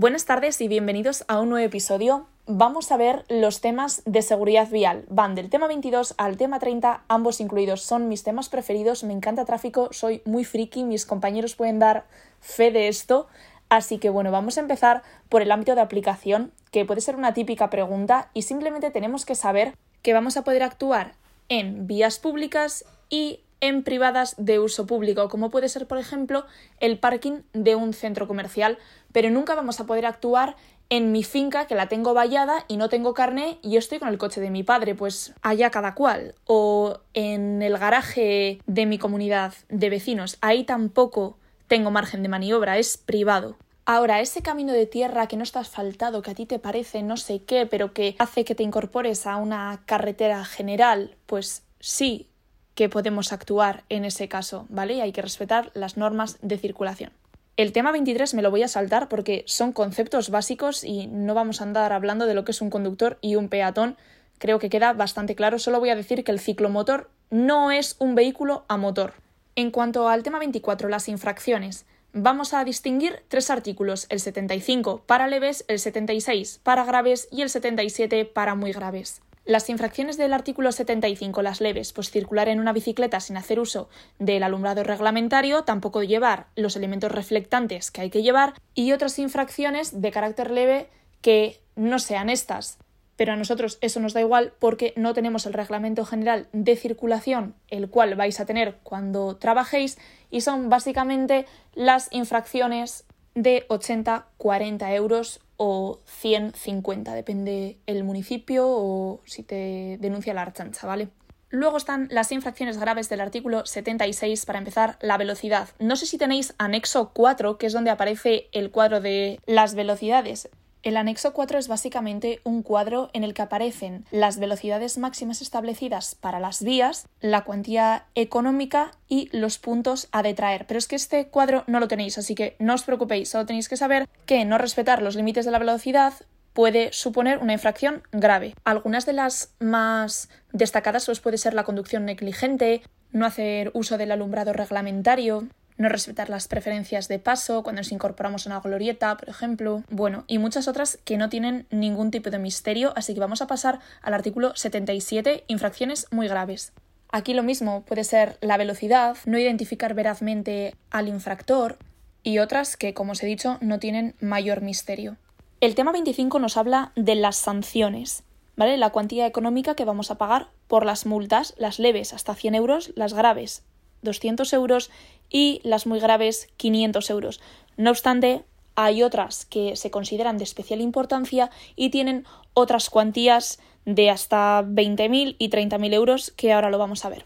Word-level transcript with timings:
Buenas 0.00 0.26
tardes 0.26 0.60
y 0.60 0.68
bienvenidos 0.68 1.24
a 1.26 1.40
un 1.40 1.48
nuevo 1.48 1.66
episodio. 1.66 2.28
Vamos 2.46 2.92
a 2.92 2.96
ver 2.96 3.24
los 3.28 3.60
temas 3.60 4.02
de 4.06 4.22
seguridad 4.22 4.70
vial. 4.70 5.04
Van 5.08 5.34
del 5.34 5.50
tema 5.50 5.66
22 5.66 6.14
al 6.18 6.36
tema 6.36 6.60
30, 6.60 7.02
ambos 7.08 7.40
incluidos. 7.40 7.82
Son 7.82 8.06
mis 8.06 8.22
temas 8.22 8.48
preferidos, 8.48 9.02
me 9.02 9.12
encanta 9.12 9.44
tráfico, 9.44 9.88
soy 9.90 10.22
muy 10.24 10.44
friki, 10.44 10.84
mis 10.84 11.04
compañeros 11.04 11.56
pueden 11.56 11.80
dar 11.80 12.06
fe 12.40 12.70
de 12.70 12.86
esto. 12.86 13.26
Así 13.70 13.98
que 13.98 14.08
bueno, 14.08 14.30
vamos 14.30 14.56
a 14.56 14.60
empezar 14.60 15.02
por 15.28 15.42
el 15.42 15.50
ámbito 15.50 15.74
de 15.74 15.80
aplicación, 15.80 16.52
que 16.70 16.84
puede 16.84 17.00
ser 17.00 17.16
una 17.16 17.34
típica 17.34 17.68
pregunta 17.68 18.30
y 18.34 18.42
simplemente 18.42 18.92
tenemos 18.92 19.26
que 19.26 19.34
saber 19.34 19.74
que 20.02 20.12
vamos 20.12 20.36
a 20.36 20.44
poder 20.44 20.62
actuar 20.62 21.14
en 21.48 21.88
vías 21.88 22.20
públicas 22.20 22.84
y 23.10 23.40
en 23.60 23.82
privadas 23.82 24.34
de 24.38 24.58
uso 24.58 24.86
público, 24.86 25.28
como 25.28 25.50
puede 25.50 25.68
ser, 25.68 25.86
por 25.86 25.98
ejemplo, 25.98 26.46
el 26.80 26.98
parking 26.98 27.42
de 27.52 27.74
un 27.74 27.92
centro 27.92 28.28
comercial, 28.28 28.78
pero 29.12 29.30
nunca 29.30 29.54
vamos 29.54 29.80
a 29.80 29.86
poder 29.86 30.06
actuar 30.06 30.56
en 30.90 31.12
mi 31.12 31.22
finca 31.22 31.66
que 31.66 31.74
la 31.74 31.88
tengo 31.88 32.14
vallada 32.14 32.64
y 32.66 32.76
no 32.76 32.88
tengo 32.88 33.12
carné 33.12 33.58
y 33.62 33.76
estoy 33.76 33.98
con 33.98 34.08
el 34.08 34.18
coche 34.18 34.40
de 34.40 34.50
mi 34.50 34.62
padre, 34.62 34.94
pues 34.94 35.34
allá 35.42 35.70
cada 35.70 35.94
cual. 35.94 36.34
O 36.44 37.00
en 37.14 37.60
el 37.62 37.76
garaje 37.76 38.60
de 38.66 38.86
mi 38.86 38.98
comunidad 38.98 39.54
de 39.68 39.90
vecinos, 39.90 40.38
ahí 40.40 40.64
tampoco 40.64 41.36
tengo 41.66 41.90
margen 41.90 42.22
de 42.22 42.28
maniobra, 42.28 42.78
es 42.78 42.96
privado. 42.96 43.56
Ahora, 43.84 44.20
ese 44.20 44.42
camino 44.42 44.74
de 44.74 44.84
tierra 44.84 45.28
que 45.28 45.36
no 45.36 45.42
está 45.42 45.60
asfaltado, 45.60 46.20
que 46.20 46.30
a 46.30 46.34
ti 46.34 46.44
te 46.44 46.58
parece 46.58 47.02
no 47.02 47.16
sé 47.16 47.42
qué, 47.44 47.64
pero 47.64 47.94
que 47.94 48.16
hace 48.18 48.44
que 48.44 48.54
te 48.54 48.62
incorpores 48.62 49.26
a 49.26 49.36
una 49.36 49.82
carretera 49.86 50.44
general, 50.44 51.16
pues 51.24 51.62
sí, 51.80 52.28
que 52.78 52.88
podemos 52.88 53.32
actuar 53.32 53.82
en 53.88 54.04
ese 54.04 54.28
caso, 54.28 54.64
¿vale? 54.68 54.94
Y 54.94 55.00
hay 55.00 55.10
que 55.10 55.20
respetar 55.20 55.72
las 55.74 55.96
normas 55.96 56.38
de 56.42 56.58
circulación. 56.58 57.10
El 57.56 57.72
tema 57.72 57.90
23 57.90 58.34
me 58.34 58.42
lo 58.42 58.52
voy 58.52 58.62
a 58.62 58.68
saltar 58.68 59.08
porque 59.08 59.42
son 59.48 59.72
conceptos 59.72 60.30
básicos 60.30 60.84
y 60.84 61.08
no 61.08 61.34
vamos 61.34 61.60
a 61.60 61.64
andar 61.64 61.92
hablando 61.92 62.24
de 62.24 62.34
lo 62.34 62.44
que 62.44 62.52
es 62.52 62.62
un 62.62 62.70
conductor 62.70 63.18
y 63.20 63.34
un 63.34 63.48
peatón. 63.48 63.96
Creo 64.38 64.60
que 64.60 64.70
queda 64.70 64.92
bastante 64.92 65.34
claro. 65.34 65.58
Solo 65.58 65.80
voy 65.80 65.90
a 65.90 65.96
decir 65.96 66.22
que 66.22 66.30
el 66.30 66.38
ciclomotor 66.38 67.10
no 67.30 67.72
es 67.72 67.96
un 67.98 68.14
vehículo 68.14 68.64
a 68.68 68.76
motor. 68.76 69.14
En 69.56 69.72
cuanto 69.72 70.08
al 70.08 70.22
tema 70.22 70.38
24, 70.38 70.88
las 70.88 71.08
infracciones, 71.08 71.84
vamos 72.12 72.54
a 72.54 72.62
distinguir 72.62 73.24
tres 73.26 73.50
artículos, 73.50 74.06
el 74.08 74.20
75 74.20 75.02
para 75.04 75.26
leves, 75.26 75.64
el 75.66 75.80
76 75.80 76.60
para 76.62 76.84
graves 76.84 77.26
y 77.32 77.42
el 77.42 77.50
77 77.50 78.24
para 78.24 78.54
muy 78.54 78.70
graves. 78.70 79.20
Las 79.48 79.70
infracciones 79.70 80.18
del 80.18 80.34
artículo 80.34 80.72
75, 80.72 81.40
las 81.40 81.62
leves, 81.62 81.94
pues 81.94 82.10
circular 82.10 82.50
en 82.50 82.60
una 82.60 82.74
bicicleta 82.74 83.18
sin 83.18 83.38
hacer 83.38 83.58
uso 83.58 83.88
del 84.18 84.42
alumbrado 84.42 84.84
reglamentario, 84.84 85.62
tampoco 85.64 86.02
llevar 86.02 86.48
los 86.54 86.76
elementos 86.76 87.10
reflectantes 87.10 87.90
que 87.90 88.02
hay 88.02 88.10
que 88.10 88.22
llevar 88.22 88.52
y 88.74 88.92
otras 88.92 89.18
infracciones 89.18 90.02
de 90.02 90.10
carácter 90.10 90.50
leve 90.50 90.90
que 91.22 91.62
no 91.76 91.98
sean 91.98 92.28
estas. 92.28 92.76
Pero 93.16 93.32
a 93.32 93.36
nosotros 93.36 93.78
eso 93.80 94.00
nos 94.00 94.12
da 94.12 94.20
igual 94.20 94.52
porque 94.58 94.92
no 94.96 95.14
tenemos 95.14 95.46
el 95.46 95.54
reglamento 95.54 96.04
general 96.04 96.48
de 96.52 96.76
circulación, 96.76 97.54
el 97.68 97.88
cual 97.88 98.16
vais 98.16 98.40
a 98.40 98.44
tener 98.44 98.76
cuando 98.82 99.36
trabajéis, 99.36 99.96
y 100.30 100.42
son 100.42 100.68
básicamente 100.68 101.46
las 101.72 102.08
infracciones 102.12 103.06
de 103.42 103.66
80-40 103.68 104.94
euros 104.94 105.40
o 105.56 106.00
150, 106.06 107.14
depende 107.14 107.78
el 107.86 108.04
municipio 108.04 108.64
o 108.68 109.20
si 109.24 109.42
te 109.42 109.98
denuncia 110.00 110.34
la 110.34 110.42
archancha, 110.42 110.86
¿vale? 110.86 111.08
Luego 111.50 111.78
están 111.78 112.08
las 112.10 112.30
infracciones 112.30 112.78
graves 112.78 113.08
del 113.08 113.22
artículo 113.22 113.64
76, 113.64 114.44
para 114.44 114.58
empezar, 114.58 114.98
la 115.00 115.16
velocidad. 115.16 115.68
No 115.78 115.96
sé 115.96 116.04
si 116.04 116.18
tenéis 116.18 116.54
anexo 116.58 117.12
4, 117.14 117.56
que 117.56 117.66
es 117.66 117.72
donde 117.72 117.90
aparece 117.90 118.48
el 118.52 118.70
cuadro 118.70 119.00
de 119.00 119.40
las 119.46 119.74
velocidades. 119.74 120.50
El 120.82 120.96
anexo 120.96 121.32
4 121.32 121.58
es 121.58 121.68
básicamente 121.68 122.40
un 122.44 122.62
cuadro 122.62 123.10
en 123.12 123.24
el 123.24 123.34
que 123.34 123.42
aparecen 123.42 124.04
las 124.10 124.38
velocidades 124.38 124.96
máximas 124.96 125.42
establecidas 125.42 126.14
para 126.14 126.40
las 126.40 126.62
vías, 126.62 127.06
la 127.20 127.42
cuantía 127.44 128.06
económica 128.14 128.92
y 129.08 129.28
los 129.36 129.58
puntos 129.58 130.08
a 130.12 130.22
detraer. 130.22 130.66
Pero 130.66 130.78
es 130.78 130.86
que 130.86 130.96
este 130.96 131.28
cuadro 131.28 131.64
no 131.66 131.80
lo 131.80 131.88
tenéis, 131.88 132.18
así 132.18 132.34
que 132.34 132.54
no 132.58 132.74
os 132.74 132.84
preocupéis, 132.84 133.28
solo 133.28 133.46
tenéis 133.46 133.68
que 133.68 133.76
saber 133.76 134.08
que 134.24 134.44
no 134.44 134.56
respetar 134.56 135.02
los 135.02 135.16
límites 135.16 135.44
de 135.44 135.50
la 135.50 135.58
velocidad 135.58 136.14
puede 136.52 136.92
suponer 136.92 137.38
una 137.38 137.52
infracción 137.52 138.02
grave. 138.10 138.54
Algunas 138.64 139.06
de 139.06 139.12
las 139.12 139.54
más 139.60 140.28
destacadas 140.52 141.06
pues, 141.06 141.20
puede 141.20 141.38
ser 141.38 141.54
la 141.54 141.64
conducción 141.64 142.04
negligente, 142.04 142.82
no 143.12 143.26
hacer 143.26 143.70
uso 143.74 143.96
del 143.96 144.10
alumbrado 144.10 144.52
reglamentario, 144.52 145.46
no 145.78 145.88
respetar 145.88 146.28
las 146.28 146.48
preferencias 146.48 147.08
de 147.08 147.18
paso 147.18 147.62
cuando 147.62 147.80
nos 147.80 147.92
incorporamos 147.92 148.46
a 148.46 148.50
una 148.50 148.60
glorieta, 148.60 149.16
por 149.16 149.28
ejemplo, 149.28 149.82
bueno, 149.88 150.24
y 150.26 150.38
muchas 150.38 150.68
otras 150.68 150.98
que 151.04 151.16
no 151.16 151.28
tienen 151.28 151.66
ningún 151.70 152.10
tipo 152.10 152.30
de 152.30 152.38
misterio, 152.38 152.92
así 152.96 153.14
que 153.14 153.20
vamos 153.20 153.40
a 153.40 153.46
pasar 153.46 153.78
al 154.02 154.12
artículo 154.12 154.54
77, 154.54 155.44
infracciones 155.46 156.06
muy 156.10 156.28
graves. 156.28 156.72
Aquí 157.10 157.32
lo 157.32 157.42
mismo 157.42 157.82
puede 157.82 158.04
ser 158.04 158.36
la 158.42 158.58
velocidad, 158.58 159.16
no 159.24 159.38
identificar 159.38 159.94
verazmente 159.94 160.74
al 160.90 161.08
infractor 161.08 161.78
y 162.22 162.40
otras 162.40 162.76
que, 162.76 162.92
como 162.92 163.12
os 163.12 163.22
he 163.22 163.26
dicho, 163.26 163.56
no 163.60 163.78
tienen 163.78 164.14
mayor 164.20 164.60
misterio. 164.60 165.16
El 165.60 165.74
tema 165.74 165.92
25 165.92 166.38
nos 166.38 166.56
habla 166.56 166.92
de 166.96 167.14
las 167.14 167.36
sanciones, 167.36 168.24
¿vale? 168.56 168.76
La 168.76 168.90
cuantía 168.90 169.26
económica 169.26 169.74
que 169.74 169.86
vamos 169.86 170.10
a 170.10 170.18
pagar 170.18 170.48
por 170.66 170.84
las 170.84 171.06
multas, 171.06 171.54
las 171.56 171.78
leves 171.78 172.12
hasta 172.12 172.34
100 172.34 172.54
euros, 172.56 172.92
las 172.94 173.14
graves 173.14 173.62
200 174.02 174.52
euros 174.52 174.90
y 175.30 175.60
las 175.64 175.86
muy 175.86 176.00
graves 176.00 176.48
500 176.56 177.10
euros. 177.10 177.40
No 177.76 177.90
obstante, 177.90 178.44
hay 178.74 179.02
otras 179.02 179.44
que 179.44 179.76
se 179.76 179.90
consideran 179.90 180.38
de 180.38 180.44
especial 180.44 180.80
importancia 180.80 181.50
y 181.76 181.90
tienen 181.90 182.24
otras 182.54 182.90
cuantías 182.90 183.58
de 183.84 184.10
hasta 184.10 184.62
20.000 184.62 185.36
y 185.38 185.50
30.000 185.50 185.94
euros 185.94 186.32
que 186.36 186.52
ahora 186.52 186.70
lo 186.70 186.78
vamos 186.78 187.04
a 187.04 187.08
ver 187.08 187.24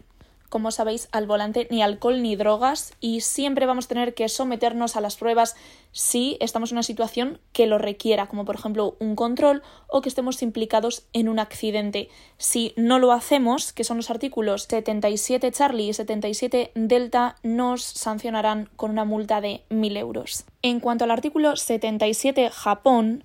como 0.53 0.69
sabéis, 0.69 1.09
al 1.11 1.25
volante 1.25 1.67
ni 1.71 1.81
alcohol 1.81 2.21
ni 2.21 2.35
drogas 2.35 2.93
y 3.01 3.21
siempre 3.21 3.65
vamos 3.65 3.85
a 3.85 3.87
tener 3.87 4.13
que 4.13 4.29
someternos 4.29 4.95
a 4.95 5.01
las 5.01 5.15
pruebas 5.15 5.55
si 5.91 6.37
estamos 6.41 6.69
en 6.69 6.75
una 6.75 6.83
situación 6.83 7.39
que 7.53 7.65
lo 7.65 7.79
requiera, 7.79 8.27
como 8.27 8.45
por 8.45 8.53
ejemplo 8.53 8.95
un 8.99 9.15
control 9.15 9.63
o 9.87 10.01
que 10.01 10.09
estemos 10.09 10.43
implicados 10.43 11.07
en 11.11 11.27
un 11.27 11.39
accidente. 11.39 12.07
Si 12.37 12.71
no 12.75 12.99
lo 12.99 13.13
hacemos, 13.13 13.73
que 13.73 13.83
son 13.83 13.97
los 13.97 14.11
artículos 14.11 14.67
77 14.69 15.51
Charlie 15.51 15.89
y 15.89 15.93
77 15.93 16.69
Delta, 16.75 17.35
nos 17.41 17.81
sancionarán 17.81 18.69
con 18.75 18.91
una 18.91 19.05
multa 19.05 19.41
de 19.41 19.63
1.000 19.71 19.97
euros. 19.97 20.45
En 20.61 20.79
cuanto 20.79 21.03
al 21.03 21.09
artículo 21.09 21.55
77 21.55 22.51
Japón, 22.51 23.23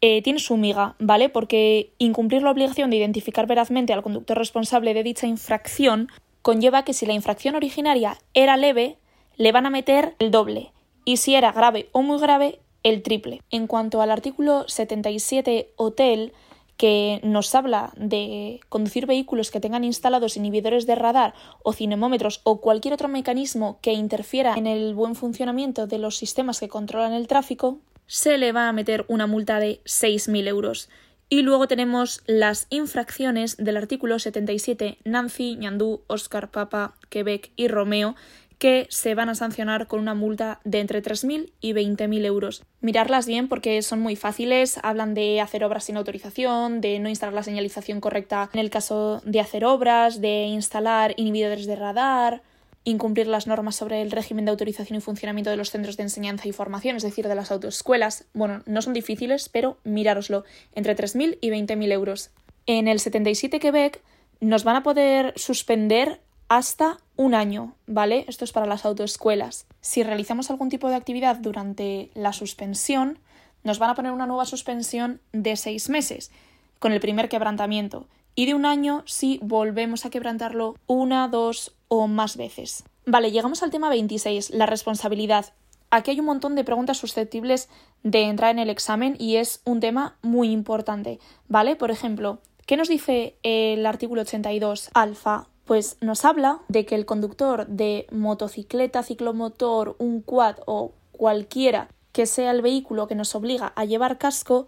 eh, 0.00 0.22
tiene 0.22 0.40
su 0.40 0.56
miga, 0.56 0.96
¿vale? 0.98 1.28
Porque 1.28 1.92
incumplir 1.98 2.42
la 2.42 2.50
obligación 2.50 2.90
de 2.90 2.96
identificar 2.96 3.46
verazmente 3.46 3.92
al 3.92 4.02
conductor 4.02 4.36
responsable 4.36 4.92
de 4.92 5.04
dicha 5.04 5.28
infracción 5.28 6.08
conlleva 6.44 6.84
que 6.84 6.92
si 6.92 7.06
la 7.06 7.14
infracción 7.14 7.54
originaria 7.54 8.18
era 8.34 8.58
leve, 8.58 8.98
le 9.36 9.50
van 9.50 9.64
a 9.64 9.70
meter 9.70 10.14
el 10.18 10.30
doble 10.30 10.72
y 11.06 11.16
si 11.16 11.34
era 11.34 11.52
grave 11.52 11.88
o 11.92 12.02
muy 12.02 12.20
grave, 12.20 12.60
el 12.82 13.02
triple. 13.02 13.40
En 13.50 13.66
cuanto 13.66 14.02
al 14.02 14.10
artículo 14.10 14.68
77 14.68 15.72
hotel, 15.76 16.34
que 16.76 17.20
nos 17.22 17.54
habla 17.54 17.94
de 17.96 18.60
conducir 18.68 19.06
vehículos 19.06 19.50
que 19.50 19.60
tengan 19.60 19.84
instalados 19.84 20.36
inhibidores 20.36 20.86
de 20.86 20.96
radar 20.96 21.32
o 21.62 21.72
cinemómetros 21.72 22.42
o 22.44 22.60
cualquier 22.60 22.92
otro 22.92 23.08
mecanismo 23.08 23.78
que 23.80 23.94
interfiera 23.94 24.54
en 24.54 24.66
el 24.66 24.94
buen 24.94 25.14
funcionamiento 25.14 25.86
de 25.86 25.96
los 25.96 26.18
sistemas 26.18 26.60
que 26.60 26.68
controlan 26.68 27.14
el 27.14 27.26
tráfico, 27.26 27.78
se 28.06 28.36
le 28.36 28.52
va 28.52 28.68
a 28.68 28.72
meter 28.72 29.06
una 29.08 29.26
multa 29.26 29.60
de 29.60 29.80
6.000 29.84 30.46
euros. 30.46 30.90
Y 31.28 31.42
luego 31.42 31.66
tenemos 31.66 32.22
las 32.26 32.66
infracciones 32.70 33.56
del 33.56 33.76
artículo 33.76 34.18
77 34.18 34.98
Nancy, 35.04 35.56
Ñandú, 35.56 36.02
Oscar, 36.06 36.50
Papa, 36.50 36.94
Quebec 37.08 37.50
y 37.56 37.68
Romeo 37.68 38.14
que 38.58 38.86
se 38.88 39.14
van 39.14 39.28
a 39.28 39.34
sancionar 39.34 39.86
con 39.86 40.00
una 40.00 40.14
multa 40.14 40.60
de 40.64 40.80
entre 40.80 41.02
3.000 41.02 41.52
y 41.60 41.72
20.000 41.72 42.24
euros. 42.24 42.62
Mirarlas 42.80 43.26
bien 43.26 43.48
porque 43.48 43.82
son 43.82 44.00
muy 44.00 44.16
fáciles, 44.16 44.78
hablan 44.82 45.12
de 45.12 45.40
hacer 45.40 45.64
obras 45.64 45.84
sin 45.84 45.96
autorización, 45.96 46.80
de 46.80 46.98
no 46.98 47.08
instalar 47.08 47.34
la 47.34 47.42
señalización 47.42 48.00
correcta 48.00 48.50
en 48.52 48.60
el 48.60 48.70
caso 48.70 49.20
de 49.24 49.40
hacer 49.40 49.64
obras, 49.64 50.20
de 50.20 50.44
instalar 50.44 51.14
inhibidores 51.16 51.66
de 51.66 51.76
radar, 51.76 52.42
incumplir 52.84 53.26
las 53.26 53.46
normas 53.46 53.76
sobre 53.76 54.02
el 54.02 54.10
régimen 54.10 54.44
de 54.44 54.50
autorización 54.50 54.98
y 54.98 55.00
funcionamiento 55.00 55.50
de 55.50 55.56
los 55.56 55.70
centros 55.70 55.96
de 55.96 56.04
enseñanza 56.04 56.46
y 56.46 56.52
formación, 56.52 56.96
es 56.96 57.02
decir, 57.02 57.26
de 57.26 57.34
las 57.34 57.50
autoescuelas. 57.50 58.26
Bueno, 58.34 58.62
no 58.66 58.82
son 58.82 58.92
difíciles, 58.92 59.48
pero 59.48 59.78
mirároslo, 59.84 60.44
entre 60.74 60.94
3.000 60.94 61.38
y 61.40 61.50
20.000 61.50 61.92
euros. 61.92 62.30
En 62.66 62.88
el 62.88 63.00
77 63.00 63.58
Quebec 63.58 64.02
nos 64.40 64.64
van 64.64 64.76
a 64.76 64.82
poder 64.82 65.32
suspender 65.36 66.20
hasta 66.48 66.98
un 67.16 67.34
año, 67.34 67.74
¿vale? 67.86 68.24
Esto 68.28 68.44
es 68.44 68.52
para 68.52 68.66
las 68.66 68.84
autoescuelas. 68.84 69.66
Si 69.80 70.02
realizamos 70.02 70.50
algún 70.50 70.68
tipo 70.68 70.88
de 70.88 70.96
actividad 70.96 71.36
durante 71.36 72.10
la 72.14 72.32
suspensión, 72.32 73.18
nos 73.62 73.78
van 73.78 73.90
a 73.90 73.94
poner 73.94 74.12
una 74.12 74.26
nueva 74.26 74.44
suspensión 74.44 75.20
de 75.32 75.56
seis 75.56 75.88
meses, 75.88 76.30
con 76.78 76.92
el 76.92 77.00
primer 77.00 77.30
quebrantamiento, 77.30 78.06
y 78.34 78.46
de 78.46 78.54
un 78.54 78.66
año 78.66 79.02
si 79.06 79.38
volvemos 79.42 80.04
a 80.04 80.10
quebrantarlo 80.10 80.76
una, 80.86 81.28
dos 81.28 81.74
o 81.88 82.06
más 82.06 82.36
veces. 82.36 82.84
Vale, 83.06 83.30
llegamos 83.30 83.62
al 83.62 83.70
tema 83.70 83.88
26, 83.88 84.50
la 84.50 84.66
responsabilidad. 84.66 85.52
aquí 85.90 86.10
hay 86.10 86.20
un 86.20 86.26
montón 86.26 86.54
de 86.56 86.64
preguntas 86.64 86.98
susceptibles 86.98 87.68
de 88.02 88.22
entrar 88.22 88.50
en 88.50 88.58
el 88.58 88.70
examen 88.70 89.14
y 89.18 89.36
es 89.36 89.60
un 89.64 89.80
tema 89.80 90.16
muy 90.22 90.50
importante, 90.50 91.20
¿vale? 91.48 91.76
Por 91.76 91.90
ejemplo, 91.90 92.40
¿qué 92.66 92.76
nos 92.76 92.88
dice 92.88 93.36
el 93.42 93.86
artículo 93.86 94.22
82 94.22 94.90
alfa? 94.94 95.48
Pues 95.64 95.96
nos 96.00 96.24
habla 96.24 96.60
de 96.68 96.84
que 96.84 96.94
el 96.94 97.06
conductor 97.06 97.66
de 97.68 98.06
motocicleta, 98.10 99.02
ciclomotor, 99.02 99.96
un 99.98 100.20
quad 100.20 100.56
o 100.66 100.92
cualquiera 101.12 101.88
que 102.12 102.26
sea 102.26 102.50
el 102.50 102.62
vehículo 102.62 103.06
que 103.06 103.14
nos 103.14 103.34
obliga 103.34 103.72
a 103.74 103.84
llevar 103.84 104.18
casco, 104.18 104.66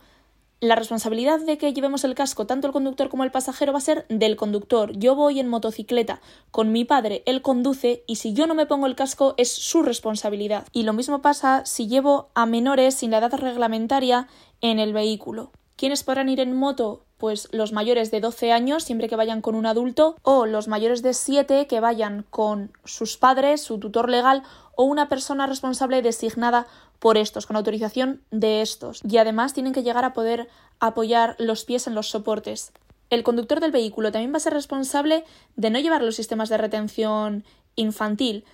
la 0.60 0.74
responsabilidad 0.74 1.40
de 1.40 1.58
que 1.58 1.72
llevemos 1.72 2.04
el 2.04 2.14
casco 2.14 2.46
tanto 2.46 2.66
el 2.66 2.72
conductor 2.72 3.08
como 3.08 3.24
el 3.24 3.30
pasajero 3.30 3.72
va 3.72 3.78
a 3.78 3.82
ser 3.82 4.06
del 4.08 4.36
conductor. 4.36 4.92
Yo 4.96 5.14
voy 5.14 5.38
en 5.38 5.48
motocicleta 5.48 6.20
con 6.50 6.72
mi 6.72 6.84
padre, 6.84 7.22
él 7.26 7.42
conduce 7.42 8.04
y 8.06 8.16
si 8.16 8.32
yo 8.32 8.46
no 8.46 8.54
me 8.54 8.66
pongo 8.66 8.86
el 8.86 8.96
casco 8.96 9.34
es 9.36 9.52
su 9.52 9.82
responsabilidad. 9.82 10.66
Y 10.72 10.84
lo 10.84 10.92
mismo 10.92 11.20
pasa 11.20 11.64
si 11.66 11.88
llevo 11.88 12.30
a 12.34 12.46
menores 12.46 12.94
sin 12.94 13.10
la 13.10 13.18
edad 13.18 13.34
reglamentaria 13.34 14.28
en 14.60 14.78
el 14.78 14.92
vehículo. 14.92 15.52
¿Quiénes 15.76 16.04
podrán 16.04 16.30
ir 16.30 16.40
en 16.40 16.56
moto? 16.56 17.02
Pues 17.18 17.48
los 17.52 17.72
mayores 17.72 18.10
de 18.10 18.20
12 18.20 18.52
años, 18.52 18.82
siempre 18.82 19.08
que 19.08 19.16
vayan 19.16 19.42
con 19.42 19.54
un 19.54 19.66
adulto, 19.66 20.16
o 20.22 20.46
los 20.46 20.68
mayores 20.68 21.02
de 21.02 21.12
7 21.12 21.66
que 21.66 21.80
vayan 21.80 22.24
con 22.30 22.72
sus 22.84 23.18
padres, 23.18 23.60
su 23.60 23.78
tutor 23.78 24.08
legal 24.08 24.42
o 24.74 24.84
una 24.84 25.08
persona 25.08 25.46
responsable 25.46 26.02
designada 26.02 26.66
por 26.98 27.16
estos, 27.16 27.46
con 27.46 27.56
autorización 27.56 28.22
de 28.30 28.62
estos. 28.62 29.00
Y 29.08 29.18
además 29.18 29.54
tienen 29.54 29.72
que 29.72 29.82
llegar 29.82 30.04
a 30.04 30.12
poder 30.12 30.48
apoyar 30.80 31.36
los 31.38 31.64
pies 31.64 31.86
en 31.86 31.94
los 31.94 32.08
soportes. 32.08 32.72
El 33.10 33.22
conductor 33.22 33.60
del 33.60 33.70
vehículo 33.70 34.10
también 34.10 34.32
va 34.32 34.38
a 34.38 34.40
ser 34.40 34.52
responsable 34.52 35.24
de 35.54 35.70
no 35.70 35.78
llevar 35.78 36.02
los 36.02 36.16
sistemas 36.16 36.48
de 36.48 36.58
retención 36.58 37.44
infantil. 37.76 38.44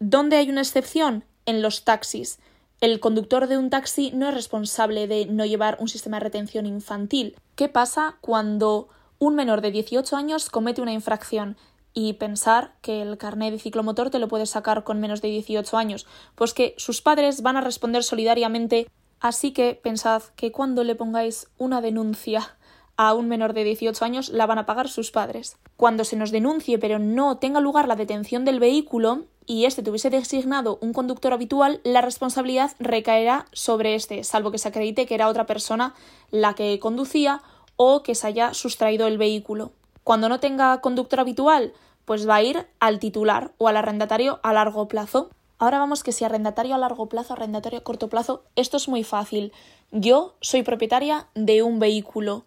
¿Dónde 0.00 0.36
hay 0.36 0.50
una 0.50 0.62
excepción? 0.62 1.24
En 1.46 1.62
los 1.62 1.84
taxis. 1.84 2.38
El 2.80 2.98
conductor 2.98 3.46
de 3.46 3.58
un 3.58 3.70
taxi 3.70 4.10
no 4.12 4.28
es 4.28 4.34
responsable 4.34 5.06
de 5.06 5.26
no 5.26 5.44
llevar 5.44 5.76
un 5.78 5.88
sistema 5.88 6.16
de 6.16 6.24
retención 6.24 6.66
infantil. 6.66 7.36
¿Qué 7.54 7.68
pasa 7.68 8.16
cuando 8.20 8.88
un 9.20 9.36
menor 9.36 9.60
de 9.60 9.70
18 9.70 10.16
años 10.16 10.50
comete 10.50 10.82
una 10.82 10.92
infracción? 10.92 11.56
Y 11.94 12.14
pensar 12.14 12.74
que 12.80 13.02
el 13.02 13.18
carnet 13.18 13.52
de 13.52 13.58
ciclomotor 13.58 14.10
te 14.10 14.18
lo 14.18 14.28
puedes 14.28 14.50
sacar 14.50 14.84
con 14.84 15.00
menos 15.00 15.20
de 15.20 15.28
18 15.28 15.76
años, 15.76 16.06
pues 16.34 16.54
que 16.54 16.74
sus 16.78 17.02
padres 17.02 17.42
van 17.42 17.56
a 17.56 17.60
responder 17.60 18.02
solidariamente, 18.02 18.88
así 19.20 19.52
que 19.52 19.74
pensad 19.74 20.22
que 20.36 20.52
cuando 20.52 20.84
le 20.84 20.94
pongáis 20.94 21.48
una 21.58 21.80
denuncia 21.80 22.56
a 22.96 23.14
un 23.14 23.28
menor 23.28 23.52
de 23.52 23.64
18 23.64 24.04
años 24.04 24.28
la 24.28 24.46
van 24.46 24.58
a 24.58 24.66
pagar 24.66 24.88
sus 24.88 25.10
padres. 25.10 25.56
Cuando 25.76 26.04
se 26.04 26.16
nos 26.16 26.30
denuncie 26.30 26.78
pero 26.78 26.98
no 26.98 27.38
tenga 27.38 27.60
lugar 27.60 27.88
la 27.88 27.96
detención 27.96 28.44
del 28.44 28.60
vehículo 28.60 29.24
y 29.46 29.64
este 29.64 29.82
tuviese 29.82 30.10
designado 30.10 30.78
un 30.80 30.92
conductor 30.92 31.32
habitual, 31.32 31.80
la 31.84 32.00
responsabilidad 32.00 32.72
recaerá 32.78 33.46
sobre 33.52 33.94
este, 33.94 34.24
salvo 34.24 34.50
que 34.50 34.58
se 34.58 34.68
acredite 34.68 35.06
que 35.06 35.14
era 35.14 35.28
otra 35.28 35.46
persona 35.46 35.94
la 36.30 36.54
que 36.54 36.78
conducía 36.78 37.42
o 37.76 38.02
que 38.02 38.14
se 38.14 38.26
haya 38.26 38.54
sustraído 38.54 39.06
el 39.06 39.18
vehículo. 39.18 39.72
Cuando 40.04 40.28
no 40.28 40.40
tenga 40.40 40.80
conductor 40.80 41.20
habitual, 41.20 41.72
pues 42.04 42.28
va 42.28 42.36
a 42.36 42.42
ir 42.42 42.66
al 42.80 42.98
titular 42.98 43.52
o 43.58 43.68
al 43.68 43.76
arrendatario 43.76 44.40
a 44.42 44.52
largo 44.52 44.88
plazo. 44.88 45.30
Ahora 45.58 45.78
vamos 45.78 46.02
que 46.02 46.12
si 46.12 46.24
arrendatario 46.24 46.74
a 46.74 46.78
largo 46.78 47.08
plazo, 47.08 47.34
arrendatario 47.34 47.78
a 47.78 47.84
corto 47.84 48.08
plazo, 48.08 48.44
esto 48.56 48.76
es 48.76 48.88
muy 48.88 49.04
fácil. 49.04 49.52
Yo 49.92 50.34
soy 50.40 50.62
propietaria 50.62 51.28
de 51.34 51.62
un 51.62 51.78
vehículo. 51.78 52.44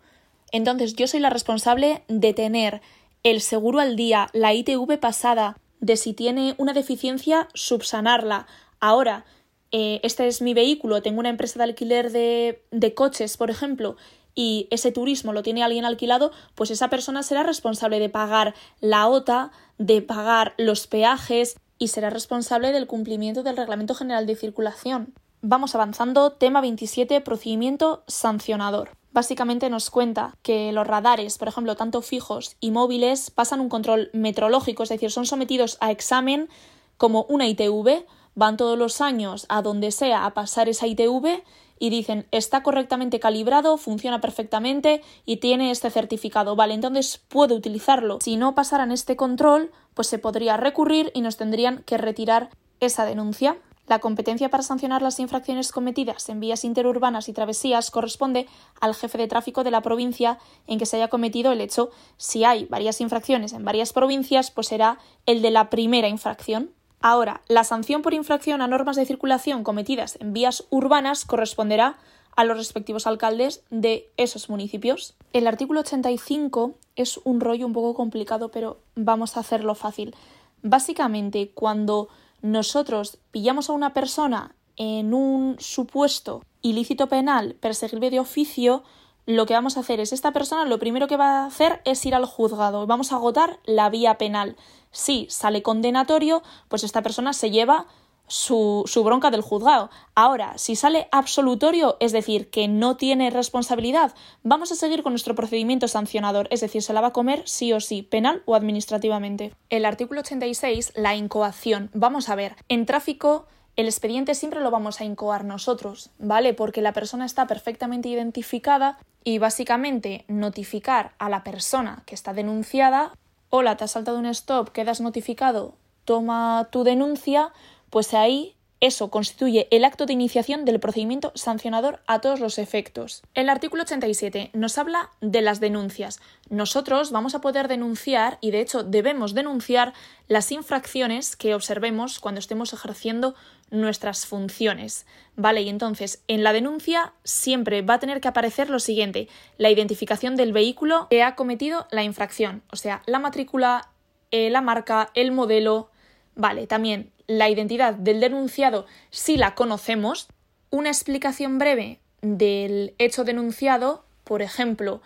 Entonces 0.51 0.95
yo 0.95 1.07
soy 1.07 1.21
la 1.21 1.29
responsable 1.29 2.03
de 2.07 2.33
tener 2.33 2.81
el 3.23 3.41
seguro 3.41 3.79
al 3.79 3.95
día, 3.95 4.27
la 4.33 4.53
ITV 4.53 4.99
pasada, 4.99 5.57
de 5.79 5.97
si 5.97 6.13
tiene 6.13 6.55
una 6.57 6.73
deficiencia, 6.73 7.47
subsanarla. 7.53 8.47
Ahora, 8.79 9.25
eh, 9.71 9.99
este 10.03 10.27
es 10.27 10.41
mi 10.41 10.53
vehículo, 10.53 11.01
tengo 11.01 11.19
una 11.19 11.29
empresa 11.29 11.57
de 11.59 11.63
alquiler 11.63 12.11
de, 12.11 12.63
de 12.71 12.93
coches, 12.93 13.37
por 13.37 13.49
ejemplo, 13.49 13.95
y 14.35 14.67
ese 14.69 14.91
turismo 14.91 15.33
lo 15.33 15.41
tiene 15.41 15.63
alguien 15.63 15.85
alquilado, 15.85 16.31
pues 16.53 16.69
esa 16.69 16.89
persona 16.89 17.23
será 17.23 17.43
responsable 17.43 17.99
de 17.99 18.09
pagar 18.09 18.53
la 18.81 19.07
OTA, 19.07 19.51
de 19.77 20.01
pagar 20.01 20.53
los 20.57 20.87
peajes 20.87 21.57
y 21.79 21.87
será 21.87 22.09
responsable 22.09 22.71
del 22.71 22.87
cumplimiento 22.87 23.43
del 23.43 23.57
Reglamento 23.57 23.95
General 23.95 24.25
de 24.25 24.35
Circulación. 24.35 25.13
Vamos 25.41 25.75
avanzando. 25.75 26.31
Tema 26.31 26.59
27. 26.61 27.21
Procedimiento 27.21 28.03
sancionador. 28.07 28.91
Básicamente 29.11 29.69
nos 29.69 29.89
cuenta 29.89 30.35
que 30.41 30.73
los 30.73 30.85
radares, 30.85 31.37
por 31.37 31.47
ejemplo, 31.47 31.75
tanto 31.75 32.01
fijos 32.01 32.57
y 32.59 32.71
móviles, 32.71 33.31
pasan 33.31 33.61
un 33.61 33.69
control 33.69 34.09
metrológico, 34.11 34.83
es 34.83 34.89
decir, 34.89 35.11
son 35.11 35.25
sometidos 35.25 35.77
a 35.79 35.91
examen 35.91 36.49
como 36.97 37.23
una 37.29 37.47
ITV, 37.47 38.05
van 38.33 38.57
todos 38.57 38.77
los 38.77 38.99
años 39.01 39.45
a 39.47 39.61
donde 39.61 39.91
sea 39.91 40.25
a 40.25 40.33
pasar 40.33 40.67
esa 40.67 40.87
ITV 40.87 41.43
y 41.79 41.89
dicen 41.89 42.27
está 42.31 42.63
correctamente 42.63 43.19
calibrado, 43.19 43.77
funciona 43.77 44.21
perfectamente 44.21 45.01
y 45.25 45.37
tiene 45.37 45.71
este 45.71 45.89
certificado. 45.89 46.55
Vale, 46.55 46.73
entonces 46.73 47.21
puedo 47.27 47.55
utilizarlo. 47.55 48.19
Si 48.21 48.37
no 48.37 48.55
pasaran 48.55 48.91
este 48.91 49.15
control, 49.15 49.71
pues 49.93 50.07
se 50.07 50.19
podría 50.19 50.57
recurrir 50.57 51.11
y 51.13 51.21
nos 51.21 51.37
tendrían 51.37 51.83
que 51.83 51.97
retirar 51.97 52.49
esa 52.79 53.05
denuncia. 53.05 53.57
La 53.87 53.99
competencia 53.99 54.49
para 54.49 54.63
sancionar 54.63 55.03
las 55.03 55.19
infracciones 55.19 55.71
cometidas 55.71 56.27
en 56.29 56.39
vías 56.39 56.63
interurbanas 56.63 57.29
y 57.29 57.33
travesías 57.33 57.91
corresponde 57.91 58.47
al 58.81 58.95
jefe 58.95 59.19
de 59.19 59.27
tráfico 59.27 59.63
de 59.63 59.69
la 59.69 59.81
provincia 59.81 60.39
en 60.65 60.79
que 60.79 60.87
se 60.87 60.97
haya 60.97 61.07
cometido 61.07 61.51
el 61.51 61.61
hecho. 61.61 61.91
Si 62.17 62.43
hay 62.43 62.65
varias 62.65 62.99
infracciones 62.99 63.53
en 63.53 63.63
varias 63.63 63.93
provincias, 63.93 64.49
pues 64.49 64.67
será 64.67 64.97
el 65.27 65.43
de 65.43 65.51
la 65.51 65.69
primera 65.69 66.07
infracción. 66.07 66.71
Ahora, 67.07 67.41
la 67.47 67.63
sanción 67.63 68.01
por 68.01 68.15
infracción 68.15 68.63
a 68.63 68.67
normas 68.67 68.95
de 68.95 69.05
circulación 69.05 69.63
cometidas 69.63 70.17
en 70.19 70.33
vías 70.33 70.65
urbanas 70.71 71.23
corresponderá 71.23 71.99
a 72.35 72.43
los 72.45 72.57
respectivos 72.57 73.05
alcaldes 73.05 73.63
de 73.69 74.09
esos 74.17 74.49
municipios. 74.49 75.13
El 75.31 75.45
artículo 75.45 75.81
85 75.81 76.73
es 76.95 77.19
un 77.23 77.41
rollo 77.41 77.67
un 77.67 77.73
poco 77.73 77.93
complicado, 77.93 78.49
pero 78.49 78.79
vamos 78.95 79.37
a 79.37 79.41
hacerlo 79.41 79.75
fácil. 79.75 80.15
Básicamente, 80.63 81.51
cuando 81.53 82.09
nosotros 82.41 83.19
pillamos 83.29 83.69
a 83.69 83.73
una 83.73 83.93
persona 83.93 84.55
en 84.75 85.13
un 85.13 85.57
supuesto 85.59 86.41
ilícito 86.63 87.07
penal 87.07 87.53
perseguible 87.59 88.09
de 88.09 88.19
oficio, 88.19 88.83
lo 89.25 89.45
que 89.45 89.53
vamos 89.53 89.77
a 89.77 89.79
hacer 89.79 89.99
es 89.99 90.13
esta 90.13 90.31
persona 90.31 90.65
lo 90.65 90.79
primero 90.79 91.07
que 91.07 91.17
va 91.17 91.43
a 91.43 91.45
hacer 91.45 91.81
es 91.85 92.05
ir 92.05 92.15
al 92.15 92.25
juzgado. 92.25 92.85
Vamos 92.87 93.11
a 93.11 93.15
agotar 93.15 93.59
la 93.65 93.89
vía 93.89 94.17
penal. 94.17 94.55
Si 94.91 95.27
sale 95.29 95.61
condenatorio, 95.61 96.43
pues 96.67 96.83
esta 96.83 97.01
persona 97.01 97.33
se 97.33 97.51
lleva 97.51 97.87
su, 98.27 98.83
su, 98.87 99.03
bronca 99.03 99.31
del 99.31 99.41
juzgado. 99.41 99.89
Ahora, 100.15 100.57
si 100.57 100.75
sale 100.75 101.07
absolutorio, 101.11 101.97
es 101.99 102.11
decir, 102.11 102.49
que 102.49 102.67
no 102.67 102.97
tiene 102.97 103.29
responsabilidad, 103.29 104.15
vamos 104.43 104.71
a 104.71 104.75
seguir 104.75 105.03
con 105.03 105.13
nuestro 105.13 105.35
procedimiento 105.35 105.87
sancionador, 105.87 106.47
es 106.49 106.61
decir, 106.61 106.81
se 106.81 106.93
la 106.93 107.01
va 107.01 107.07
a 107.07 107.13
comer 107.13 107.43
sí 107.45 107.71
o 107.73 107.79
sí, 107.79 108.01
penal 108.01 108.41
o 108.45 108.55
administrativamente. 108.55 109.53
El 109.69 109.85
artículo 109.85 110.21
86, 110.21 110.93
la 110.95 111.15
incoación. 111.15 111.91
Vamos 111.93 112.29
a 112.29 112.35
ver, 112.35 112.55
en 112.67 112.85
tráfico 112.85 113.45
el 113.75 113.87
expediente 113.87 114.35
siempre 114.35 114.61
lo 114.61 114.71
vamos 114.71 115.01
a 115.01 115.05
incoar 115.05 115.43
nosotros, 115.43 116.09
¿vale? 116.17 116.53
Porque 116.53 116.81
la 116.81 116.93
persona 116.93 117.25
está 117.25 117.45
perfectamente 117.47 118.09
identificada 118.09 118.97
y 119.23 119.37
básicamente 119.37 120.23
notificar 120.27 121.11
a 121.17 121.29
la 121.29 121.43
persona 121.43 122.03
que 122.05 122.15
está 122.15 122.33
denunciada, 122.33 123.13
hola, 123.49 123.75
te 123.75 123.83
has 123.83 123.91
saltado 123.91 124.19
un 124.19 124.27
stop, 124.27 124.69
quedas 124.69 125.01
notificado, 125.01 125.75
toma 126.05 126.69
tu 126.71 126.83
denuncia, 126.83 127.51
pues 127.89 128.13
ahí 128.13 128.55
eso 128.81 129.09
constituye 129.09 129.67
el 129.71 129.85
acto 129.85 130.05
de 130.05 130.13
iniciación 130.13 130.65
del 130.65 130.79
procedimiento 130.79 131.31
sancionador 131.33 132.01
a 132.07 132.19
todos 132.19 132.39
los 132.39 132.57
efectos. 132.57 133.23
El 133.33 133.49
artículo 133.49 133.83
87 133.83 134.51
nos 134.53 134.77
habla 134.77 135.11
de 135.21 135.41
las 135.41 135.59
denuncias. 135.59 136.19
Nosotros 136.49 137.11
vamos 137.11 137.35
a 137.35 137.41
poder 137.41 137.67
denunciar, 137.69 138.37
y 138.41 138.51
de 138.51 138.59
hecho 138.59 138.83
debemos 138.83 139.33
denunciar, 139.33 139.93
las 140.27 140.51
infracciones 140.51 141.35
que 141.35 141.55
observemos 141.55 142.19
cuando 142.19 142.39
estemos 142.39 142.73
ejerciendo 142.73 143.33
nuestras 143.71 144.25
funciones. 144.25 145.05
¿Vale? 145.37 145.61
Y 145.61 145.69
entonces, 145.69 146.23
en 146.27 146.43
la 146.43 146.53
denuncia 146.53 147.13
siempre 147.23 147.81
va 147.81 147.95
a 147.95 147.99
tener 147.99 148.19
que 148.19 148.27
aparecer 148.27 148.69
lo 148.69 148.79
siguiente, 148.79 149.29
la 149.57 149.69
identificación 149.69 150.35
del 150.35 150.53
vehículo 150.53 151.07
que 151.09 151.23
ha 151.23 151.35
cometido 151.35 151.87
la 151.91 152.03
infracción, 152.03 152.61
o 152.71 152.75
sea, 152.75 153.01
la 153.05 153.19
matrícula, 153.19 153.89
eh, 154.31 154.49
la 154.49 154.61
marca, 154.61 155.11
el 155.13 155.31
modelo. 155.31 155.89
Vale, 156.35 156.67
también 156.67 157.13
la 157.27 157.49
identidad 157.49 157.93
del 157.93 158.19
denunciado 158.19 158.85
si 159.09 159.37
la 159.37 159.55
conocemos, 159.55 160.27
una 160.69 160.89
explicación 160.89 161.57
breve 161.57 161.99
del 162.21 162.95
hecho 162.97 163.23
denunciado, 163.23 164.05
por 164.23 164.41
ejemplo, 164.41 165.01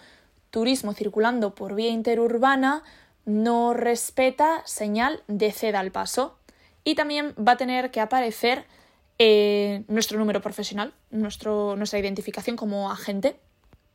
turismo 0.52 0.94
circulando 0.94 1.54
por 1.56 1.76
vía 1.76 1.90
interurbana 1.90 2.84
no 3.26 3.74
respeta 3.74 4.64
señal 4.66 5.22
de 5.28 5.52
ceda 5.52 5.80
al 5.80 5.92
paso 5.92 6.38
y 6.84 6.96
también 6.96 7.36
va 7.36 7.54
a 7.54 7.58
tener 7.58 7.92
que 7.92 8.02
aparecer 8.02 8.66
eh, 9.20 9.84
nuestro 9.88 10.18
número 10.18 10.42
profesional, 10.42 10.94
nuestro, 11.12 11.76
nuestra 11.76 12.00
identificación 12.00 12.56
como 12.56 12.90
agente. 12.90 13.38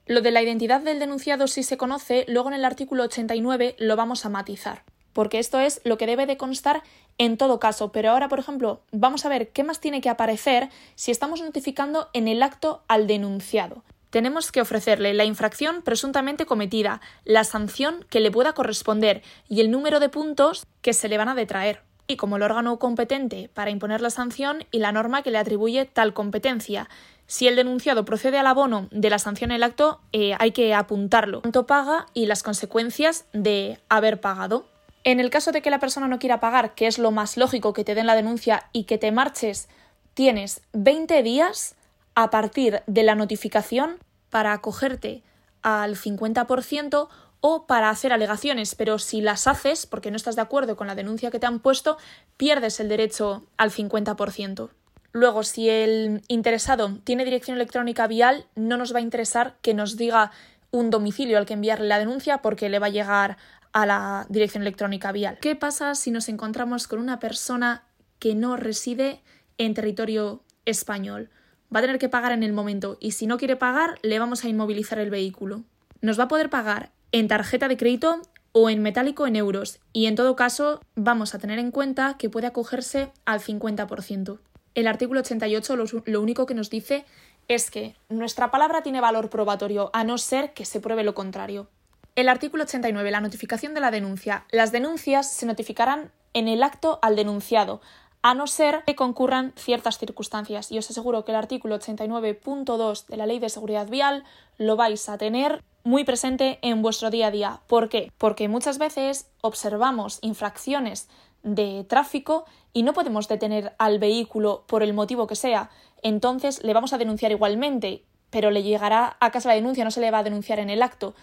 Lo 0.07 0.21
de 0.21 0.31
la 0.31 0.43
identidad 0.43 0.83
del 0.83 0.99
denunciado 0.99 1.49
si 1.49 1.63
se 1.63 1.79
conoce, 1.79 2.27
luego 2.29 2.49
en 2.49 2.55
el 2.55 2.65
artículo 2.65 3.05
89 3.05 3.75
lo 3.79 3.97
vamos 3.97 4.27
a 4.27 4.29
matizar. 4.29 4.85
Porque 5.15 5.39
esto 5.39 5.59
es 5.59 5.81
lo 5.85 5.97
que 5.97 6.07
debe 6.07 6.27
de 6.27 6.37
constar 6.37 6.83
en 7.17 7.39
todo 7.39 7.59
caso. 7.59 7.91
Pero 7.93 8.11
ahora, 8.11 8.29
por 8.29 8.39
ejemplo, 8.39 8.83
vamos 8.93 9.25
a 9.25 9.31
ver 9.31 9.49
qué 9.49 9.65
más 9.65 9.81
tiene 9.81 10.03
que 10.03 10.11
aparecer 10.11 10.69
si 10.95 11.11
estamos 11.11 11.41
notificando 11.41 12.11
en 12.13 12.29
el 12.29 12.43
acto 12.43 12.83
al 12.89 13.07
denunciado. 13.07 13.83
Tenemos 14.11 14.53
que 14.53 14.61
ofrecerle 14.61 15.15
la 15.15 15.25
infracción 15.25 15.83
presuntamente 15.83 16.47
cometida, 16.47 17.01
la 17.25 17.43
sanción 17.43 18.05
que 18.11 18.21
le 18.21 18.31
pueda 18.31 18.53
corresponder 18.53 19.23
y 19.49 19.61
el 19.61 19.71
número 19.71 19.99
de 19.99 20.09
puntos 20.09 20.67
que 20.83 20.93
se 20.93 21.09
le 21.09 21.19
van 21.19 21.29
a 21.29 21.35
detraer 21.35 21.83
y 22.07 22.17
como 22.17 22.37
el 22.37 22.43
órgano 22.43 22.79
competente 22.79 23.51
para 23.55 23.71
imponer 23.71 24.01
la 24.01 24.11
sanción 24.11 24.65
y 24.71 24.79
la 24.79 24.93
norma 24.93 25.23
que 25.23 25.31
le 25.31 25.39
atribuye 25.39 25.85
tal 25.87 26.15
competencia. 26.15 26.89
Si 27.27 27.49
el 27.49 27.57
denunciado 27.57 28.05
procede 28.05 28.39
al 28.39 28.47
abono 28.47 28.89
de 28.91 29.11
la 29.11 29.19
sanción 29.19 29.51
en 29.51 29.57
el 29.57 29.63
acto, 29.63 30.01
eh, 30.13 30.35
hay 30.39 30.53
que 30.53 30.75
apuntarlo. 30.75 31.41
Cuánto 31.41 31.67
paga 31.67 32.07
y 32.13 32.27
las 32.27 32.43
consecuencias 32.43 33.25
de 33.33 33.79
haber 33.89 34.21
pagado. 34.21 34.67
En 35.05 35.21
el 35.21 35.29
caso 35.29 35.53
de 35.53 35.61
que 35.61 35.71
la 35.71 35.79
persona 35.79 36.09
no 36.09 36.19
quiera 36.19 36.41
pagar, 36.41 36.75
que 36.75 36.87
es 36.87 36.99
lo 36.99 37.11
más 37.11 37.37
lógico 37.37 37.75
que 37.75 37.85
te 37.85 37.95
den 37.95 38.07
la 38.07 38.17
denuncia 38.17 38.71
y 38.73 38.85
que 38.85 38.97
te 38.97 39.13
marches, 39.13 39.69
tienes 40.15 40.63
20 40.73 41.23
días 41.23 41.75
a 42.15 42.31
partir 42.31 42.83
de 42.87 43.03
la 43.03 43.15
notificación 43.15 43.99
para 44.31 44.55
acogerte 44.55 45.23
al 45.63 45.97
50% 45.97 47.09
o 47.41 47.67
para 47.67 47.91
hacer 47.91 48.15
alegaciones, 48.15 48.75
pero 48.75 48.99
si 48.99 49.21
las 49.21 49.47
haces 49.47 49.85
porque 49.85 50.11
no 50.11 50.17
estás 50.17 50.37
de 50.37 50.43
acuerdo 50.43 50.77
con 50.77 50.87
la 50.87 50.95
denuncia 50.95 51.31
que 51.31 51.39
te 51.39 51.47
han 51.47 51.61
puesto, 51.61 51.99
pierdes 52.39 52.81
el 52.81 52.89
derecho 52.89 53.45
al 53.59 53.71
50%. 53.71 54.71
Luego, 55.13 55.43
si 55.43 55.69
el 55.69 56.23
interesado 56.29 56.99
tiene 57.05 57.27
dirección 57.27 57.57
electrónica 57.57 58.07
vial, 58.07 58.47
no 58.57 58.79
nos 58.79 58.95
va 58.95 58.99
a 59.01 59.03
interesar 59.03 59.57
que 59.61 59.75
nos 59.75 59.99
diga 59.99 60.31
un 60.71 60.89
domicilio 60.89 61.37
al 61.37 61.47
que 61.47 61.53
enviarle 61.53 61.87
la 61.87 61.99
denuncia 61.99 62.39
porque 62.39 62.71
le 62.71 62.79
va 62.79 62.87
a 62.87 62.91
llegar 62.91 63.37
a 63.75 63.85
la 63.85 64.25
dirección 64.31 64.63
electrónica 64.63 65.13
vial. 65.13 65.37
¿Qué 65.43 65.57
pasa 65.57 65.95
si 65.95 66.11
nos 66.11 66.31
encontramos 66.31 66.89
con 66.89 67.01
una 67.01 67.19
persona 67.19 67.85
que 68.19 68.35
no 68.35 68.57
reside 68.57 69.21
en 69.59 69.75
territorio 69.75 70.43
español? 70.65 71.29
Va 71.75 71.81
a 71.81 71.83
tener 71.83 71.99
que 71.99 72.09
pagar 72.09 72.33
en 72.33 72.45
el 72.45 72.53
momento 72.53 72.97
y 73.01 73.11
si 73.11 73.27
no 73.27 73.37
quiere 73.37 73.57
pagar, 73.57 73.99
le 74.03 74.19
vamos 74.19 74.45
a 74.45 74.49
inmovilizar 74.49 74.99
el 75.01 75.11
vehículo. 75.11 75.65
Nos 76.01 76.19
va 76.19 76.25
a 76.25 76.29
poder 76.29 76.49
pagar 76.49 76.93
en 77.11 77.27
tarjeta 77.27 77.67
de 77.67 77.77
crédito 77.77 78.23
o 78.53 78.71
en 78.71 78.81
metálico 78.81 79.27
en 79.27 79.35
euros 79.35 79.81
y 79.93 80.07
en 80.07 80.15
todo 80.15 80.37
caso 80.37 80.81
vamos 80.95 81.35
a 81.35 81.41
tener 81.41 81.59
en 81.59 81.73
cuenta 81.73 82.17
que 82.17 82.31
puede 82.31 82.47
acogerse 82.47 83.11
al 83.25 83.41
50%. 83.41 84.39
El 84.77 84.87
artículo 84.87 85.21
88 85.21 85.77
lo, 86.07 86.21
único 86.21 86.47
que 86.47 86.55
nos 86.55 86.71
dice 86.71 87.05
es 87.49 87.73
que 87.73 87.97
nuestra 88.09 88.53
palabra 88.53 88.83
tiene 88.83 89.01
valor 89.01 89.31
probatorio 89.31 89.91
a 89.93 90.05
no 90.05 90.17
ser 90.17 90.53
que 90.53 90.65
se 90.65 90.81
pruebe 90.81 91.03
lo 91.03 91.15
contrario. 91.15 91.69
El 92.17 92.29
artículo 92.29 92.63
89, 92.63 93.11
la 93.11 93.21
notificación 93.21 93.75
de 93.75 93.81
la 93.81 93.91
denuncia. 93.91 94.45
Las 94.53 94.71
denuncias 94.71 95.29
se 95.29 95.47
notificarán 95.47 96.13
en 96.33 96.47
el 96.47 96.63
acto 96.63 97.01
al 97.03 97.17
denunciado, 97.17 97.81
a 98.23 98.35
no 98.35 98.47
ser 98.47 98.85
que 98.87 98.95
concurran 98.95 99.53
ciertas 99.57 99.99
circunstancias. 99.99 100.71
Y 100.71 100.79
os 100.79 100.89
aseguro 100.89 101.25
que 101.25 101.33
el 101.33 101.37
artículo 101.37 101.77
89.2 101.77 103.07
de 103.07 103.17
la 103.17 103.27
Ley 103.27 103.41
de 103.41 103.49
Seguridad 103.49 103.89
Vial 103.89 104.23
lo 104.59 104.77
vais 104.77 105.09
a 105.09 105.19
tener 105.19 105.61
muy 105.83 106.05
presente 106.05 106.61
en 106.63 106.83
vuestro 106.83 107.11
día 107.11 107.27
a 107.27 107.31
día. 107.33 107.61
¿Por 107.67 107.89
qué? 107.89 108.13
Porque 108.17 108.49
muchas 108.49 108.79
veces 108.79 109.29
observamos 109.41 110.21
infracciones 110.23 111.09
de 111.43 111.83
tráfico 111.83 112.45
y 112.73 112.85
no 112.85 112.93
podemos 112.93 113.27
detener 113.27 113.75
al 113.77 113.99
vehículo 113.99 114.63
por 114.69 114.85
el 114.85 114.95
motivo 114.95 115.27
que 115.27 115.35
sea. 115.35 115.69
Entonces 116.01 116.63
le 116.63 116.75
vamos 116.75 116.93
a 116.93 116.99
denunciar 116.99 117.33
igualmente, 117.33 118.05
pero 118.31 118.53
le 118.53 118.63
llegará 118.63 119.17
a 119.19 119.33
casa 119.33 119.49
la 119.49 119.57
denuncia, 119.57 119.85
no 119.85 119.91
se 119.91 120.01
le 120.01 120.13
va 120.13 120.19
a 120.19 120.25
denunciar 120.25 120.61
en 120.61 120.71
el 120.71 120.81
acto. 120.81 121.15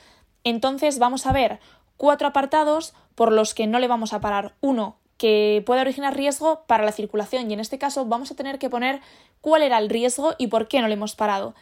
Entonces 0.43 0.99
vamos 0.99 1.25
a 1.25 1.31
ver 1.31 1.59
cuatro 1.97 2.27
apartados 2.27 2.93
por 3.15 3.31
los 3.31 3.53
que 3.53 3.67
no 3.67 3.79
le 3.79 3.87
vamos 3.87 4.13
a 4.13 4.21
parar. 4.21 4.55
Uno, 4.61 4.97
que 5.17 5.63
puede 5.65 5.81
originar 5.81 6.15
riesgo 6.15 6.63
para 6.67 6.83
la 6.83 6.91
circulación 6.91 7.49
y 7.49 7.53
en 7.53 7.59
este 7.59 7.77
caso 7.77 8.05
vamos 8.05 8.31
a 8.31 8.35
tener 8.35 8.57
que 8.57 8.69
poner 8.69 9.01
cuál 9.41 9.61
era 9.61 9.77
el 9.77 9.89
riesgo 9.89 10.33
y 10.37 10.47
por 10.47 10.67
qué 10.67 10.81
no 10.81 10.87
le 10.87 10.95
hemos 10.95 11.15
parado. 11.15 11.53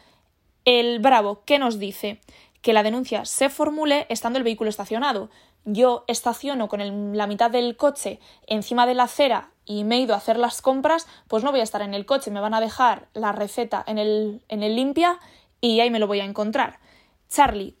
El 0.64 0.98
Bravo, 0.98 1.42
¿qué 1.44 1.58
nos 1.58 1.78
dice? 1.78 2.20
que 2.62 2.72
la 2.72 2.82
denuncia 2.82 3.24
se 3.24 3.48
formule 3.48 4.06
estando 4.08 4.38
el 4.38 4.44
vehículo 4.44 4.70
estacionado. 4.70 5.30
Yo 5.64 6.04
estaciono 6.06 6.68
con 6.68 7.16
la 7.16 7.26
mitad 7.26 7.50
del 7.50 7.76
coche 7.76 8.18
encima 8.46 8.86
de 8.86 8.94
la 8.94 9.04
acera 9.04 9.50
y 9.64 9.84
me 9.84 9.96
he 9.96 10.00
ido 10.00 10.14
a 10.14 10.18
hacer 10.18 10.38
las 10.38 10.62
compras, 10.62 11.06
pues 11.28 11.44
no 11.44 11.50
voy 11.50 11.60
a 11.60 11.64
estar 11.64 11.82
en 11.82 11.94
el 11.94 12.06
coche, 12.06 12.30
me 12.30 12.40
van 12.40 12.54
a 12.54 12.60
dejar 12.60 13.08
la 13.12 13.32
receta 13.32 13.84
en 13.86 13.98
el, 13.98 14.42
en 14.48 14.62
el 14.62 14.74
limpia 14.74 15.18
y 15.60 15.80
ahí 15.80 15.90
me 15.90 15.98
lo 15.98 16.06
voy 16.06 16.20
a 16.20 16.24
encontrar. 16.24 16.80
Charlie 17.28 17.76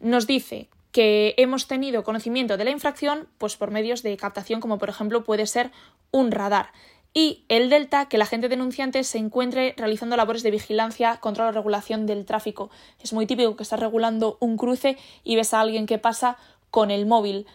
nos 0.00 0.26
dice 0.26 0.68
que 0.92 1.34
hemos 1.36 1.66
tenido 1.66 2.02
conocimiento 2.02 2.56
de 2.56 2.64
la 2.64 2.70
infracción 2.70 3.28
pues 3.38 3.56
por 3.56 3.70
medios 3.70 4.02
de 4.02 4.16
captación 4.16 4.60
como 4.60 4.78
por 4.78 4.88
ejemplo 4.88 5.24
puede 5.24 5.46
ser 5.46 5.70
un 6.10 6.32
radar 6.32 6.72
y 7.12 7.44
el 7.48 7.70
delta 7.70 8.08
que 8.08 8.18
la 8.18 8.26
gente 8.26 8.48
denunciante 8.48 9.02
se 9.04 9.18
encuentre 9.18 9.74
realizando 9.76 10.16
labores 10.16 10.42
de 10.42 10.50
vigilancia, 10.50 11.16
control 11.16 11.48
o 11.48 11.52
regulación 11.52 12.06
del 12.06 12.24
tráfico. 12.24 12.70
Es 13.00 13.12
muy 13.12 13.26
típico 13.26 13.56
que 13.56 13.64
estás 13.64 13.80
regulando 13.80 14.36
un 14.40 14.56
cruce 14.56 14.96
y 15.24 15.34
ves 15.34 15.52
a 15.52 15.60
alguien 15.60 15.86
que 15.86 15.98
pasa 15.98 16.36
con 16.70 16.92
el 16.92 17.06
móvil 17.06 17.46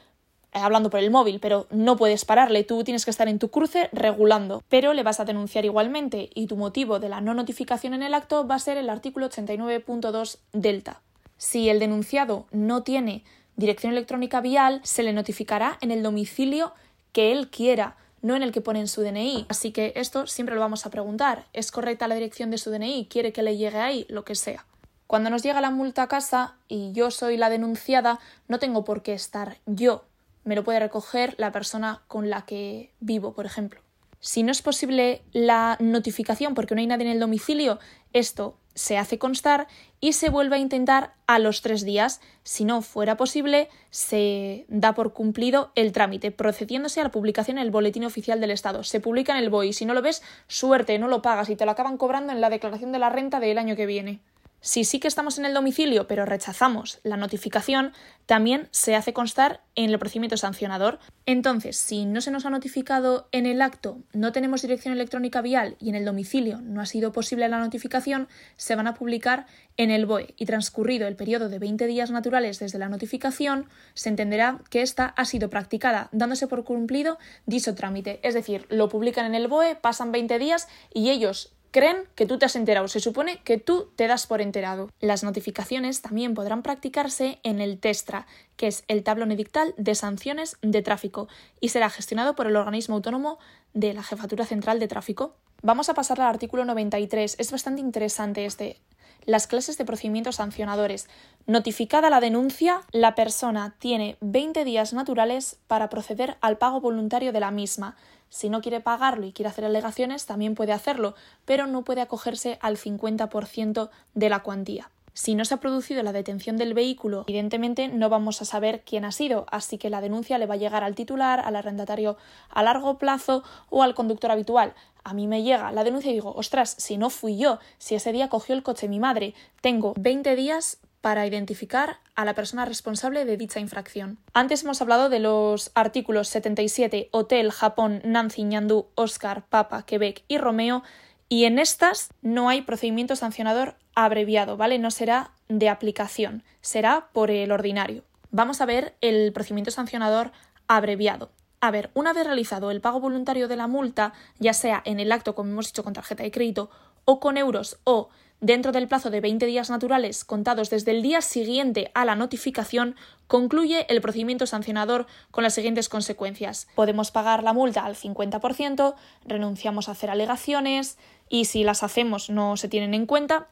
eh, 0.56 0.60
hablando 0.60 0.90
por 0.90 1.02
el 1.02 1.12
móvil, 1.12 1.40
pero 1.42 1.68
no 1.70 1.98
puedes 1.98 2.24
pararle, 2.24 2.64
tú 2.64 2.84
tienes 2.84 3.04
que 3.04 3.12
estar 3.12 3.28
en 3.28 3.40
tu 3.40 3.50
cruce 3.50 3.90
regulando, 3.92 4.64
pero 4.70 4.94
le 4.94 5.04
vas 5.04 5.20
a 5.20 5.26
denunciar 5.26 5.66
igualmente 5.66 6.30
y 6.34 6.48
tu 6.48 6.56
motivo 6.56 7.00
de 7.00 7.10
la 7.10 7.20
no 7.20 7.34
notificación 7.34 7.94
en 7.94 8.04
el 8.04 8.14
acto 8.14 8.48
va 8.48 8.56
a 8.56 8.60
ser 8.60 8.78
el 8.78 8.90
artículo 8.90 9.30
89.2 9.30 10.38
delta. 10.54 11.02
Si 11.46 11.70
el 11.70 11.78
denunciado 11.78 12.48
no 12.50 12.82
tiene 12.82 13.24
dirección 13.56 13.92
electrónica 13.94 14.42
vial, 14.42 14.82
se 14.84 15.04
le 15.04 15.14
notificará 15.14 15.78
en 15.80 15.92
el 15.92 16.02
domicilio 16.02 16.74
que 17.12 17.32
él 17.32 17.52
quiera 17.52 17.98
no 18.24 18.36
en 18.36 18.42
el 18.42 18.52
que 18.52 18.62
pone 18.62 18.80
en 18.80 18.88
su 18.88 19.04
DNI. 19.04 19.46
Así 19.48 19.72
que 19.72 19.94
esto 19.96 20.26
siempre 20.26 20.56
lo 20.56 20.62
vamos 20.62 20.88
a 20.88 20.90
preguntar. 20.90 21.46
¿Es 21.54 21.72
correcta 21.72 22.08
la 22.08 22.16
dirección 22.16 22.50
de 22.50 22.58
su 22.58 22.72
DNI? 22.72 23.06
¿Quiere 23.12 23.32
que 23.32 23.44
le 23.44 23.58
llegue 23.58 23.78
ahí? 23.78 24.08
Lo 24.10 24.26
que 24.26 24.34
sea. 24.34 24.66
Cuando 25.06 25.30
nos 25.30 25.44
llega 25.44 25.62
la 25.62 25.70
multa 25.70 26.02
a 26.02 26.08
casa 26.08 26.56
y 26.68 26.92
yo 26.94 27.12
soy 27.12 27.38
la 27.38 27.52
denunciada, 27.52 28.20
no 28.48 28.58
tengo 28.58 28.84
por 28.84 29.04
qué 29.04 29.14
estar 29.14 29.60
yo. 29.68 30.06
Me 30.46 30.56
lo 30.56 30.64
puede 30.64 30.80
recoger 30.80 31.36
la 31.38 31.52
persona 31.52 32.02
con 32.08 32.32
la 32.32 32.42
que 32.48 32.92
vivo, 33.02 33.34
por 33.34 33.46
ejemplo. 33.46 33.82
Si 34.20 34.42
no 34.42 34.52
es 34.52 34.64
posible 34.64 35.22
la 35.32 35.78
notificación 35.80 36.56
porque 36.56 36.74
no 36.74 36.82
hay 36.82 36.88
nadie 36.88 37.06
en 37.06 37.12
el 37.12 37.20
domicilio, 37.20 37.78
esto 38.14 38.58
se 38.76 38.98
hace 38.98 39.18
constar 39.18 39.68
y 40.00 40.14
se 40.14 40.30
vuelve 40.30 40.58
a 40.58 40.60
intentar 40.60 41.14
a 41.26 41.40
los 41.40 41.62
tres 41.62 41.84
días. 41.84 42.22
Si 42.44 42.66
no 42.66 42.82
fuera 42.82 43.18
posible, 43.18 43.70
se 43.90 44.66
da 44.68 44.94
por 44.94 45.14
cumplido 45.14 45.72
el 45.74 45.92
trámite, 45.92 46.30
procediéndose 46.32 47.00
a 47.00 47.06
la 47.06 47.12
publicación 47.12 47.58
en 47.58 47.64
el 47.64 47.72
Boletín 47.72 48.04
Oficial 48.04 48.40
del 48.40 48.52
Estado. 48.52 48.84
Se 48.84 49.00
publica 49.00 49.36
en 49.36 49.44
el 49.44 49.50
BOI. 49.50 49.74
Si 49.74 49.86
no 49.86 49.94
lo 49.94 50.02
ves, 50.02 50.22
suerte, 50.48 51.00
no 51.00 51.08
lo 51.08 51.22
pagas 51.22 51.50
y 51.50 51.56
te 51.56 51.66
lo 51.66 51.72
acaban 51.72 51.98
cobrando 51.98 52.34
en 52.34 52.42
la 52.42 52.50
declaración 52.50 52.92
de 52.92 53.00
la 53.00 53.10
renta 53.10 53.40
del 53.40 53.58
año 53.58 53.76
que 53.76 53.86
viene. 53.86 54.20
Si 54.62 54.84
sí 54.84 55.00
que 55.00 55.08
estamos 55.08 55.38
en 55.38 55.46
el 55.46 55.54
domicilio 55.54 56.08
pero 56.08 56.26
rechazamos 56.26 57.00
la 57.04 57.18
notificación, 57.18 57.94
también 58.26 58.68
se 58.72 58.96
hace 58.96 59.14
constar 59.14 59.62
en 59.76 59.92
el 59.92 60.00
procedimiento 60.00 60.38
sancionador. 60.38 61.00
Entonces, 61.26 61.78
si 61.78 62.06
no 62.06 62.22
se 62.22 62.32
nos 62.32 62.46
ha 62.46 62.50
notificado 62.50 63.28
en 63.32 63.46
el 63.46 63.62
acto, 63.62 64.00
no 64.14 64.32
tenemos 64.32 64.62
dirección 64.64 64.94
electrónica 64.94 65.42
vial 65.42 65.76
y 65.80 65.90
en 65.90 65.96
el 65.96 66.06
domicilio 66.06 66.62
no 66.62 66.82
ha 66.82 66.86
sido 66.86 67.12
posible 67.12 67.48
la 67.48 67.60
notificación, 67.60 68.28
se 68.56 68.76
van 68.76 68.88
a 68.88 68.96
publicar 68.96 69.46
en 69.78 69.92
el 69.92 70.06
BOE 70.06 70.34
y 70.38 70.46
transcurrido 70.46 71.08
el 71.08 71.16
periodo 71.16 71.50
de 71.50 71.60
20 71.60 71.86
días 71.86 72.10
naturales 72.10 72.60
desde 72.60 72.80
la 72.80 72.90
notificación, 72.90 73.70
se 73.94 74.10
entenderá 74.10 74.62
que 74.70 74.82
ésta 74.82 75.14
ha 75.16 75.26
sido 75.26 75.50
practicada 75.50 76.10
dándose 76.12 76.48
por 76.48 76.64
cumplido 76.64 77.20
dicho 77.46 77.76
trámite. 77.76 78.20
Es 78.24 78.34
decir, 78.34 78.66
lo 78.70 78.90
publican 78.90 79.26
en 79.26 79.36
el 79.36 79.48
BOE, 79.48 79.76
pasan 79.76 80.12
20 80.12 80.40
días 80.40 80.68
y 80.94 81.10
ellos 81.10 81.52
creen 81.76 82.08
que 82.16 82.26
tú 82.26 82.40
te 82.40 82.46
has 82.46 82.56
enterado, 82.56 82.88
se 82.88 83.02
supone 83.02 83.42
que 83.44 83.58
tú 83.58 83.92
te 83.98 84.08
das 84.08 84.28
por 84.28 84.40
enterado. 84.40 84.90
Las 85.02 85.26
notificaciones 85.26 86.02
también 86.02 86.34
podrán 86.34 86.64
practicarse 86.64 87.40
en 87.44 87.60
el 87.60 87.80
TESTRA, 87.80 88.28
que 88.56 88.68
es 88.68 88.86
el 88.88 89.04
tablón 89.04 89.34
edictal 89.34 89.74
de 89.76 89.94
sanciones 89.94 90.56
de 90.62 90.82
tráfico, 90.82 91.28
y 91.60 91.68
será 91.68 91.90
gestionado 91.90 92.34
por 92.34 92.48
el 92.48 92.56
organismo 92.56 92.96
autónomo 92.96 93.40
de 93.74 93.94
la 93.94 94.04
Jefatura 94.04 94.46
Central 94.46 94.80
de 94.80 94.88
Tráfico. 94.88 95.36
Vamos 95.64 95.90
a 95.90 95.94
pasar 95.94 96.22
al 96.22 96.28
artículo 96.28 96.64
93. 96.64 97.36
Es 97.40 97.52
bastante 97.52 97.82
interesante 97.82 98.46
este. 98.46 98.80
Las 99.26 99.46
clases 99.46 99.78
de 99.78 99.84
procedimientos 99.84 100.38
sancionadores. 100.38 101.10
Notificada 101.46 102.10
la 102.10 102.22
denuncia, 102.22 102.84
la 102.94 103.16
persona 103.16 103.76
tiene 103.80 104.16
20 104.22 104.64
días 104.64 104.94
naturales 104.94 105.58
para 105.68 105.90
proceder 105.90 106.38
al 106.40 106.58
pago 106.58 106.80
voluntario 106.80 107.34
de 107.34 107.42
la 107.42 107.52
misma. 107.52 107.98
Si 108.30 108.50
no 108.50 108.62
quiere 108.62 108.82
pagarlo 108.82 109.26
y 109.26 109.32
quiere 109.32 109.50
hacer 109.50 109.66
alegaciones, 109.66 110.26
también 110.26 110.56
puede 110.56 110.74
hacerlo, 110.74 111.16
pero 111.46 111.68
no 111.68 111.84
puede 111.84 112.02
acogerse 112.02 112.58
al 112.62 112.78
50% 112.78 113.90
de 114.14 114.30
la 114.30 114.40
cuantía. 114.40 114.90
Si 115.18 115.34
no 115.34 115.46
se 115.46 115.54
ha 115.54 115.62
producido 115.62 116.04
la 116.04 116.12
detención 116.12 116.58
del 116.58 116.74
vehículo, 116.74 117.24
evidentemente 117.26 117.88
no 117.88 118.10
vamos 118.10 118.42
a 118.42 118.46
saber 118.46 118.84
quién 118.86 119.06
ha 119.06 119.14
sido, 119.14 119.46
así 119.50 119.78
que 119.78 119.90
la 119.90 120.02
denuncia 120.02 120.38
le 120.38 120.46
va 120.46 120.56
a 120.56 120.58
llegar 120.58 120.84
al 120.84 120.94
titular, 120.94 121.40
al 121.40 121.56
arrendatario 121.56 122.18
a 122.50 122.64
largo 122.64 122.98
plazo 122.98 123.42
o 123.70 123.82
al 123.82 123.96
conductor 123.96 124.30
habitual. 124.30 124.74
A 125.06 125.14
mí 125.14 125.28
me 125.28 125.42
llega 125.42 125.72
la 125.72 125.86
denuncia 125.86 126.12
y 126.12 126.16
digo, 126.16 126.34
ostras, 126.36 126.76
si 126.78 126.98
no 126.98 127.10
fui 127.10 127.38
yo, 127.38 127.60
si 127.78 127.96
ese 127.96 128.12
día 128.12 128.28
cogió 128.28 128.54
el 128.56 128.64
coche 128.64 128.90
mi 128.90 129.00
madre, 129.00 129.34
tengo 129.62 129.94
20 129.96 130.36
días 130.36 130.80
para 131.06 131.28
identificar 131.28 132.00
a 132.16 132.26
la 132.26 132.34
persona 132.34 132.66
responsable 132.66 133.26
de 133.26 133.38
dicha 133.38 133.60
infracción. 133.60 134.18
Antes 134.34 134.64
hemos 134.64 134.82
hablado 134.82 135.08
de 135.08 135.20
los 135.20 135.70
artículos 135.76 136.30
77, 136.30 137.10
Hotel, 137.12 137.52
Japón, 137.52 138.02
Nancy, 138.04 138.42
Ñandú, 138.42 138.88
Oscar, 138.96 139.46
Papa, 139.46 139.86
Quebec 139.86 140.24
y 140.28 140.40
Romeo, 140.40 140.82
y 141.30 141.46
en 141.46 141.60
estas 141.60 142.10
no 142.24 142.50
hay 142.50 142.64
procedimiento 142.64 143.16
sancionador 143.16 143.76
abreviado, 143.94 144.58
¿vale? 144.58 144.80
No 144.80 144.90
será 144.90 145.30
de 145.48 145.70
aplicación, 145.70 146.42
será 146.62 147.10
por 147.14 147.30
el 147.30 147.52
ordinario. 147.52 148.04
Vamos 148.32 148.60
a 148.60 148.66
ver 148.66 148.96
el 149.02 149.32
procedimiento 149.32 149.70
sancionador 149.70 150.32
abreviado. 150.68 151.30
A 151.62 151.72
ver, 151.72 151.90
una 151.94 152.14
vez 152.14 152.26
realizado 152.26 152.72
el 152.72 152.82
pago 152.82 153.00
voluntario 153.00 153.48
de 153.48 153.56
la 153.56 153.68
multa, 153.68 154.14
ya 154.40 154.54
sea 154.54 154.82
en 154.86 155.00
el 155.00 155.12
acto, 155.12 155.36
como 155.36 155.52
hemos 155.52 155.68
dicho, 155.68 155.84
con 155.84 155.94
tarjeta 155.94 156.24
de 156.24 156.32
crédito, 156.32 156.70
o 157.06 157.20
con 157.20 157.38
euros, 157.38 157.78
o 157.84 158.10
dentro 158.42 158.72
del 158.72 158.88
plazo 158.88 159.10
de 159.10 159.22
20 159.22 159.46
días 159.46 159.70
naturales 159.70 160.26
contados 160.26 160.70
desde 160.70 160.92
el 160.92 161.02
día 161.02 161.22
siguiente 161.22 161.92
a 161.94 162.06
la 162.06 162.16
notificación, 162.16 162.96
concluye 163.28 163.86
el 163.90 164.02
procedimiento 164.02 164.46
sancionador 164.46 165.08
con 165.32 165.44
las 165.44 165.54
siguientes 165.54 165.90
consecuencias. 165.90 166.68
Podemos 166.76 167.12
pagar 167.12 167.44
la 167.44 167.54
multa 167.54 167.86
al 167.86 167.96
50%, 167.96 168.96
renunciamos 169.26 169.88
a 169.88 169.94
hacer 169.94 170.10
alegaciones 170.10 170.98
y 171.30 171.46
si 171.46 171.64
las 171.64 171.82
hacemos 171.82 172.30
no 172.30 172.58
se 172.58 172.68
tienen 172.68 172.94
en 172.94 173.06
cuenta, 173.06 173.48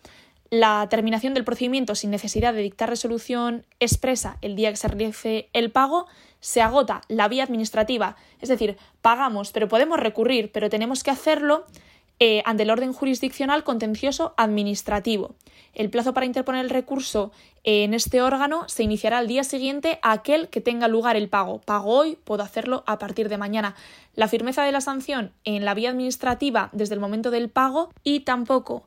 la 0.50 0.88
terminación 0.90 1.34
del 1.34 1.44
procedimiento 1.44 1.96
sin 1.96 2.12
necesidad 2.12 2.54
de 2.54 2.62
dictar 2.62 2.90
resolución 2.90 3.66
expresa 3.80 4.38
el 4.42 4.56
día 4.56 4.70
que 4.70 4.78
se 4.78 4.88
realice 4.88 5.50
el 5.54 5.72
pago, 5.72 6.06
se 6.40 6.62
agota 6.62 7.02
la 7.08 7.28
vía 7.28 7.44
administrativa, 7.44 8.16
es 8.40 8.50
decir, 8.50 8.78
pagamos, 9.02 9.52
pero 9.52 9.68
podemos 9.68 10.00
recurrir, 10.00 10.52
pero 10.52 10.70
tenemos 10.70 11.04
que 11.04 11.12
hacerlo 11.12 11.66
eh, 12.20 12.44
ante 12.46 12.64
el 12.64 12.70
orden 12.70 12.94
jurisdiccional 12.94 13.64
contencioso 13.64 14.34
administrativo. 14.38 15.36
El 15.74 15.90
plazo 15.90 16.14
para 16.14 16.28
interponer 16.28 16.64
el 16.64 16.70
recurso 16.70 17.32
en 17.64 17.94
este 17.94 18.22
órgano 18.22 18.64
se 18.70 18.84
iniciará 18.84 19.18
al 19.18 19.28
día 19.28 19.44
siguiente 19.44 20.00
a 20.04 20.12
aquel 20.12 20.50
que 20.50 20.62
tenga 20.62 20.88
lugar 20.88 21.16
el 21.16 21.30
pago. 21.30 21.60
Pago 21.60 21.90
hoy, 21.90 22.18
puedo 22.24 22.44
hacerlo 22.44 22.84
a 22.86 23.00
partir 23.00 23.30
de 23.30 23.38
mañana. 23.38 23.76
La 24.14 24.28
firmeza 24.28 24.64
de 24.64 24.72
la 24.72 24.82
sanción 24.82 25.32
en 25.44 25.66
la 25.66 25.74
vía 25.74 25.90
administrativa 25.90 26.70
desde 26.72 26.94
el 26.94 27.02
momento 27.02 27.32
del 27.32 27.50
pago 27.50 27.90
y 28.04 28.22
tampoco 28.22 28.84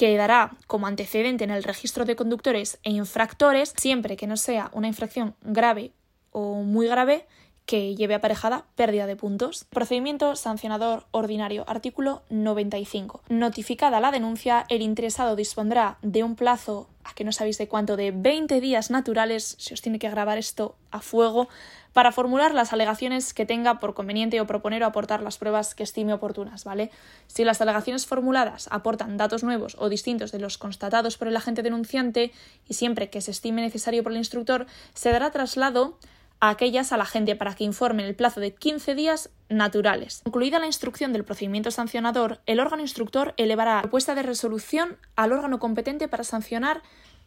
quedará 0.00 0.52
como 0.66 0.86
antecedente 0.86 1.44
en 1.44 1.50
el 1.50 1.62
registro 1.62 2.06
de 2.06 2.16
conductores 2.16 2.78
e 2.84 2.90
infractores 2.90 3.74
siempre 3.76 4.16
que 4.16 4.26
no 4.26 4.38
sea 4.38 4.70
una 4.72 4.88
infracción 4.88 5.34
grave 5.42 5.92
o 6.30 6.62
muy 6.62 6.86
grave 6.88 7.26
que 7.70 7.94
lleve 7.94 8.16
aparejada 8.16 8.64
pérdida 8.74 9.06
de 9.06 9.14
puntos. 9.14 9.64
Procedimiento 9.70 10.34
sancionador 10.34 11.04
ordinario. 11.12 11.62
Artículo 11.68 12.24
95. 12.28 13.22
Notificada 13.28 14.00
la 14.00 14.10
denuncia, 14.10 14.66
el 14.68 14.82
interesado 14.82 15.36
dispondrá 15.36 15.96
de 16.02 16.24
un 16.24 16.34
plazo, 16.34 16.88
a 17.04 17.14
que 17.14 17.22
no 17.22 17.30
sabéis 17.30 17.58
de 17.58 17.68
cuánto, 17.68 17.96
de 17.96 18.10
20 18.10 18.60
días 18.60 18.90
naturales, 18.90 19.54
si 19.60 19.72
os 19.72 19.82
tiene 19.82 20.00
que 20.00 20.10
grabar 20.10 20.36
esto 20.36 20.74
a 20.90 21.00
fuego, 21.00 21.48
para 21.92 22.10
formular 22.10 22.54
las 22.54 22.72
alegaciones 22.72 23.32
que 23.32 23.46
tenga 23.46 23.78
por 23.78 23.94
conveniente 23.94 24.40
o 24.40 24.48
proponer 24.48 24.82
o 24.82 24.86
aportar 24.86 25.22
las 25.22 25.38
pruebas 25.38 25.76
que 25.76 25.84
estime 25.84 26.12
oportunas, 26.12 26.64
¿vale? 26.64 26.90
Si 27.28 27.44
las 27.44 27.60
alegaciones 27.60 28.04
formuladas 28.04 28.66
aportan 28.72 29.16
datos 29.16 29.44
nuevos 29.44 29.76
o 29.78 29.88
distintos 29.88 30.32
de 30.32 30.40
los 30.40 30.58
constatados 30.58 31.16
por 31.16 31.28
el 31.28 31.36
agente 31.36 31.62
denunciante 31.62 32.32
y 32.68 32.74
siempre 32.74 33.10
que 33.10 33.20
se 33.20 33.30
estime 33.30 33.62
necesario 33.62 34.02
por 34.02 34.10
el 34.10 34.18
instructor, 34.18 34.66
se 34.92 35.12
dará 35.12 35.30
traslado 35.30 35.98
a 36.40 36.48
aquellas 36.48 36.92
a 36.92 36.96
la 36.96 37.04
gente 37.04 37.36
para 37.36 37.54
que 37.54 37.64
informe 37.64 38.02
en 38.02 38.08
el 38.08 38.16
plazo 38.16 38.40
de 38.40 38.54
15 38.54 38.94
días 38.94 39.30
naturales. 39.48 40.22
Concluida 40.24 40.58
la 40.58 40.66
instrucción 40.66 41.12
del 41.12 41.24
procedimiento 41.24 41.70
sancionador, 41.70 42.40
el 42.46 42.60
órgano 42.60 42.82
instructor 42.82 43.34
elevará 43.36 43.76
la 43.76 43.82
propuesta 43.82 44.14
de 44.14 44.22
resolución 44.22 44.96
al 45.16 45.32
órgano 45.32 45.58
competente 45.58 46.08
para 46.08 46.24
sancionar 46.24 46.82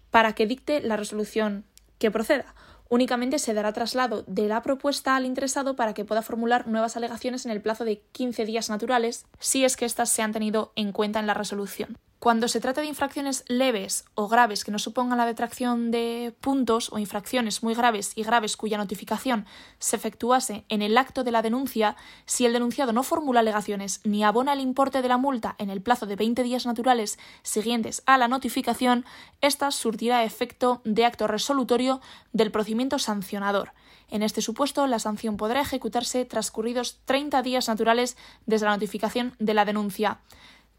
para 0.09 0.33
que 0.33 0.47
dicte 0.47 0.81
la 0.81 0.97
resolución 0.97 1.65
que 1.97 2.11
proceda. 2.11 2.53
Únicamente 2.89 3.39
se 3.39 3.55
dará 3.55 3.73
traslado 3.73 4.23
de 4.27 4.47
la 4.47 4.61
propuesta 4.61 5.15
al 5.15 5.25
interesado 5.25 5.75
para 5.75 5.93
que 5.93 6.05
pueda 6.05 6.21
formular 6.21 6.67
nuevas 6.67 6.95
alegaciones 6.95 7.45
en 7.45 7.51
el 7.51 7.61
plazo 7.61 7.85
de 7.85 8.01
15 8.11 8.45
días 8.45 8.69
naturales, 8.69 9.25
si 9.39 9.65
es 9.65 9.75
que 9.75 9.85
éstas 9.85 10.09
se 10.09 10.21
han 10.21 10.31
tenido 10.31 10.73
en 10.75 10.91
cuenta 10.91 11.19
en 11.19 11.25
la 11.25 11.33
resolución. 11.33 11.97
Cuando 12.23 12.47
se 12.47 12.61
trata 12.61 12.79
de 12.79 12.87
infracciones 12.87 13.43
leves 13.49 14.05
o 14.15 14.29
graves 14.29 14.63
que 14.63 14.71
no 14.71 14.79
supongan 14.79 15.17
la 15.17 15.25
detracción 15.25 15.91
de 15.91 16.33
puntos 16.39 16.89
o 16.93 16.97
infracciones 16.97 17.63
muy 17.63 17.73
graves 17.73 18.13
y 18.15 18.23
graves 18.23 18.55
cuya 18.55 18.77
notificación 18.77 19.45
se 19.77 19.97
efectuase 19.97 20.63
en 20.69 20.81
el 20.81 20.97
acto 20.97 21.25
de 21.25 21.31
la 21.31 21.41
denuncia, 21.41 21.97
si 22.25 22.45
el 22.45 22.53
denunciado 22.53 22.93
no 22.93 23.03
formula 23.03 23.41
alegaciones 23.41 23.99
ni 24.05 24.23
abona 24.23 24.53
el 24.53 24.61
importe 24.61 25.01
de 25.01 25.09
la 25.09 25.17
multa 25.17 25.55
en 25.57 25.69
el 25.69 25.81
plazo 25.81 26.05
de 26.05 26.15
20 26.15 26.43
días 26.43 26.65
naturales 26.65 27.19
siguientes 27.41 28.03
a 28.05 28.17
la 28.17 28.29
notificación, 28.29 29.03
ésta 29.41 29.69
surtirá 29.71 30.23
efecto 30.23 30.79
de 30.85 31.03
acto 31.03 31.27
resolutorio 31.27 31.99
del 32.31 32.51
procedimiento 32.51 32.99
sancionador. 32.99 33.73
En 34.09 34.23
este 34.23 34.41
supuesto, 34.41 34.87
la 34.87 34.99
sanción 34.99 35.37
podrá 35.37 35.59
ejecutarse 35.59 36.23
transcurridos 36.23 36.99
30 37.03 37.41
días 37.41 37.67
naturales 37.67 38.15
desde 38.45 38.67
la 38.67 38.73
notificación 38.73 39.35
de 39.39 39.53
la 39.55 39.65
denuncia. 39.65 40.19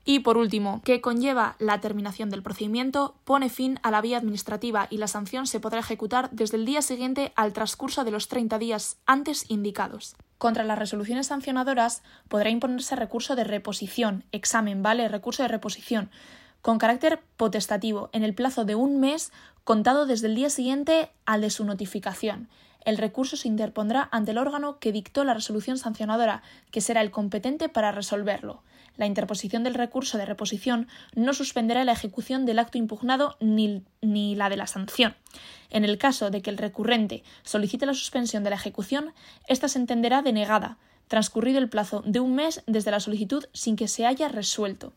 Y 0.05 0.21
por 0.21 0.37
último, 0.37 0.83
que 0.85 1.01
conlleva 1.01 1.57
la 1.59 1.81
terminación 1.81 2.29
del 2.29 2.43
procedimiento, 2.43 3.15
pone 3.25 3.49
fin 3.49 3.81
a 3.83 3.91
la 3.91 4.03
vía 4.03 4.19
administrativa 4.19 4.87
y 4.91 4.99
la 4.99 5.09
sanción 5.09 5.47
se 5.47 5.61
podrá 5.61 5.81
ejecutar 5.81 6.29
desde 6.31 6.59
el 6.59 6.67
día 6.67 6.83
siguiente 6.83 7.33
al 7.37 7.55
transcurso 7.55 8.05
de 8.05 8.11
los 8.11 8.29
30 8.29 8.59
días 8.59 8.99
antes 9.07 9.51
indicados. 9.51 10.17
Contra 10.37 10.65
las 10.65 10.79
resoluciones 10.79 11.29
sancionadoras 11.29 12.03
podrá 12.29 12.51
imponerse 12.51 12.97
recurso 12.97 13.35
de 13.35 13.45
reposición, 13.45 14.25
examen, 14.31 14.83
¿vale? 14.83 15.09
Recurso 15.09 15.43
de 15.43 15.49
reposición, 15.49 16.11
con 16.65 16.79
carácter 16.79 17.21
potestativo, 17.37 18.09
en 18.15 18.25
el 18.25 18.35
plazo 18.35 18.65
de 18.65 18.75
un 18.75 18.99
mes 18.99 19.33
contado 19.65 20.07
desde 20.07 20.29
el 20.29 20.35
día 20.35 20.49
siguiente 20.49 21.11
al 21.27 21.43
de 21.43 21.51
su 21.51 21.65
notificación 21.65 22.49
el 22.85 22.99
recurso 22.99 23.37
se 23.37 23.49
interpondrá 23.49 24.09
ante 24.13 24.33
el 24.33 24.39
órgano 24.39 24.79
que 24.79 24.93
dictó 24.93 25.25
la 25.25 25.35
resolución 25.35 25.79
sancionadora, 25.79 26.43
que 26.71 26.81
será 26.81 27.01
el 27.01 27.11
competente 27.11 27.69
para 27.69 27.93
resolverlo. 27.93 28.63
La 28.97 29.07
interposición 29.07 29.65
del 29.65 29.75
recurso 29.75 30.19
de 30.19 30.27
reposición 30.27 30.87
no 31.15 31.35
suspenderá 31.35 31.83
la 31.85 31.93
ejecución 31.93 32.47
del 32.47 32.61
acto 32.61 32.79
impugnado 32.79 33.37
ni, 33.41 33.83
ni, 34.03 34.37
la 34.37 34.49
de 34.49 34.57
la 34.57 34.69
sanción. 34.69 35.17
En 35.71 35.85
el 35.85 35.99
caso 35.99 36.31
de 36.31 36.43
que 36.43 36.51
el 36.51 36.59
recurrente 36.59 37.25
solicite 37.43 37.87
la 37.87 37.95
suspensión 37.95 38.45
de 38.45 38.51
la 38.51 38.57
ejecución, 38.57 39.13
ésta 39.49 39.67
se 39.67 39.79
entenderá 39.79 40.23
denegada, 40.23 40.79
transcurrido 41.09 41.59
el 41.59 41.69
plazo 41.69 42.03
de 42.07 42.21
un 42.21 42.37
mes 42.37 42.63
desde 42.67 42.93
la 42.93 43.01
solicitud 43.01 43.45
sin 43.53 43.75
que 43.75 43.89
se 43.89 44.07
haya 44.07 44.29
resuelto. 44.29 44.93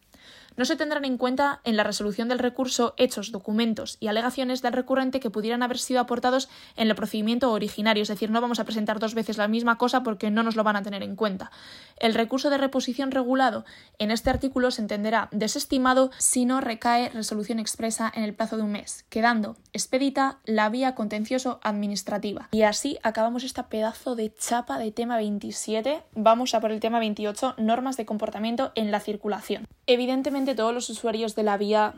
No 0.57 0.65
se 0.65 0.75
tendrán 0.75 1.05
en 1.05 1.17
cuenta 1.17 1.61
en 1.65 1.77
la 1.77 1.83
resolución 1.83 2.27
del 2.29 2.39
recurso 2.39 2.95
hechos, 2.97 3.31
documentos 3.31 3.97
y 3.99 4.07
alegaciones 4.07 4.63
del 4.63 4.73
recurrente 4.73 5.19
que 5.19 5.29
pudieran 5.29 5.61
haber 5.61 5.77
sido 5.77 5.99
aportados 5.99 6.49
en 6.75 6.89
el 6.89 6.95
procedimiento 6.95 7.51
originario, 7.51 8.01
es 8.01 8.09
decir, 8.09 8.31
no 8.31 8.41
vamos 8.41 8.59
a 8.59 8.63
presentar 8.63 8.97
dos 8.97 9.13
veces 9.13 9.37
la 9.37 9.47
misma 9.47 9.77
cosa 9.77 10.01
porque 10.01 10.31
no 10.31 10.41
nos 10.41 10.55
lo 10.55 10.63
van 10.63 10.75
a 10.75 10.81
tener 10.81 11.03
en 11.03 11.15
cuenta. 11.15 11.51
El 11.97 12.15
recurso 12.15 12.49
de 12.49 12.57
reposición 12.57 13.11
regulado 13.11 13.65
en 13.99 14.09
este 14.09 14.31
artículo 14.31 14.71
se 14.71 14.81
entenderá 14.81 15.29
desestimado 15.31 16.09
si 16.17 16.45
no 16.45 16.59
recae 16.59 17.09
resolución 17.09 17.59
expresa 17.59 18.11
en 18.15 18.23
el 18.23 18.33
plazo 18.33 18.57
de 18.57 18.63
un 18.63 18.71
mes, 18.71 19.05
quedando 19.09 19.57
expedita 19.73 20.39
la 20.43 20.69
vía 20.69 20.95
contencioso 20.95 21.59
administrativa. 21.61 22.49
Y 22.51 22.63
así 22.63 22.97
acabamos 23.03 23.43
este 23.43 23.61
pedazo 23.61 24.15
de 24.15 24.33
chapa 24.33 24.79
de 24.79 24.91
tema 24.91 25.17
27. 25.17 26.01
Vamos 26.15 26.55
a 26.55 26.61
por 26.61 26.71
el 26.71 26.79
tema 26.79 26.97
28, 26.97 27.53
normas 27.59 27.95
de 27.95 28.07
comportamiento 28.07 28.71
en 28.73 28.89
la 28.89 28.99
circulación. 28.99 29.67
Evidentemente 29.85 30.46
todos 30.55 30.73
los 30.73 30.89
usuarios 30.89 31.35
de 31.35 31.43
la 31.43 31.57
vía, 31.57 31.95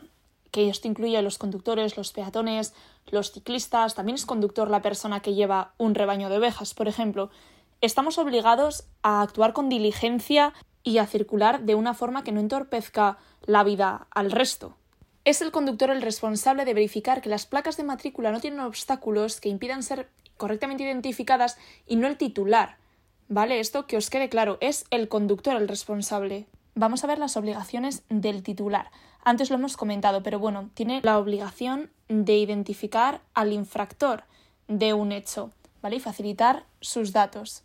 que 0.52 0.70
esto 0.70 0.88
incluye 0.88 1.22
los 1.22 1.38
conductores, 1.38 1.98
los 1.98 2.12
peatones, 2.12 2.74
los 3.08 3.32
ciclistas, 3.32 3.96
también 3.96 4.16
es 4.16 4.26
conductor 4.26 4.70
la 4.70 4.82
persona 4.82 5.22
que 5.22 5.34
lleva 5.34 5.74
un 5.78 5.96
rebaño 5.96 6.30
de 6.30 6.38
ovejas, 6.38 6.74
por 6.74 6.88
ejemplo, 6.88 7.30
estamos 7.82 8.18
obligados 8.18 8.86
a 9.04 9.22
actuar 9.22 9.54
con 9.54 9.70
diligencia 9.70 10.54
y 10.84 10.98
a 10.98 11.08
circular 11.08 11.62
de 11.62 11.76
una 11.76 11.94
forma 11.94 12.24
que 12.24 12.32
no 12.32 12.40
entorpezca 12.40 13.18
la 13.46 13.64
vida 13.64 14.08
al 14.12 14.32
resto. 14.32 14.76
Es 15.26 15.42
el 15.42 15.52
conductor 15.52 15.92
el 15.92 16.02
responsable 16.02 16.66
de 16.66 16.74
verificar 16.74 17.22
que 17.22 17.30
las 17.30 17.46
placas 17.46 17.78
de 17.78 17.84
matrícula 17.84 18.32
no 18.32 18.40
tienen 18.40 18.62
obstáculos 18.62 19.40
que 19.40 19.50
impidan 19.50 19.84
ser 19.84 20.10
correctamente 20.38 20.84
identificadas 20.84 21.58
y 21.86 21.98
no 21.98 22.08
el 22.08 22.18
titular. 22.18 22.78
¿Vale? 23.28 23.60
Esto 23.60 23.86
que 23.86 23.98
os 23.98 24.10
quede 24.10 24.30
claro, 24.30 24.58
es 24.60 24.86
el 24.90 25.08
conductor 25.08 25.56
el 25.56 25.68
responsable 25.68 26.48
vamos 26.76 27.04
a 27.04 27.08
ver 27.08 27.20
las 27.20 27.38
obligaciones 27.38 28.04
del 28.10 28.44
titular. 28.44 28.92
Antes 29.24 29.50
lo 29.50 29.56
hemos 29.56 29.78
comentado, 29.78 30.24
pero 30.24 30.40
bueno, 30.40 30.70
tiene 30.74 31.02
la 31.04 31.18
obligación 31.18 31.92
de 32.08 32.38
identificar 32.38 33.22
al 33.34 33.54
infractor 33.54 34.24
de 34.68 34.94
un 34.94 35.12
hecho, 35.12 35.52
¿vale? 35.82 35.98
Y 35.98 36.00
facilitar 36.00 36.66
sus 36.82 37.12
datos. 37.12 37.64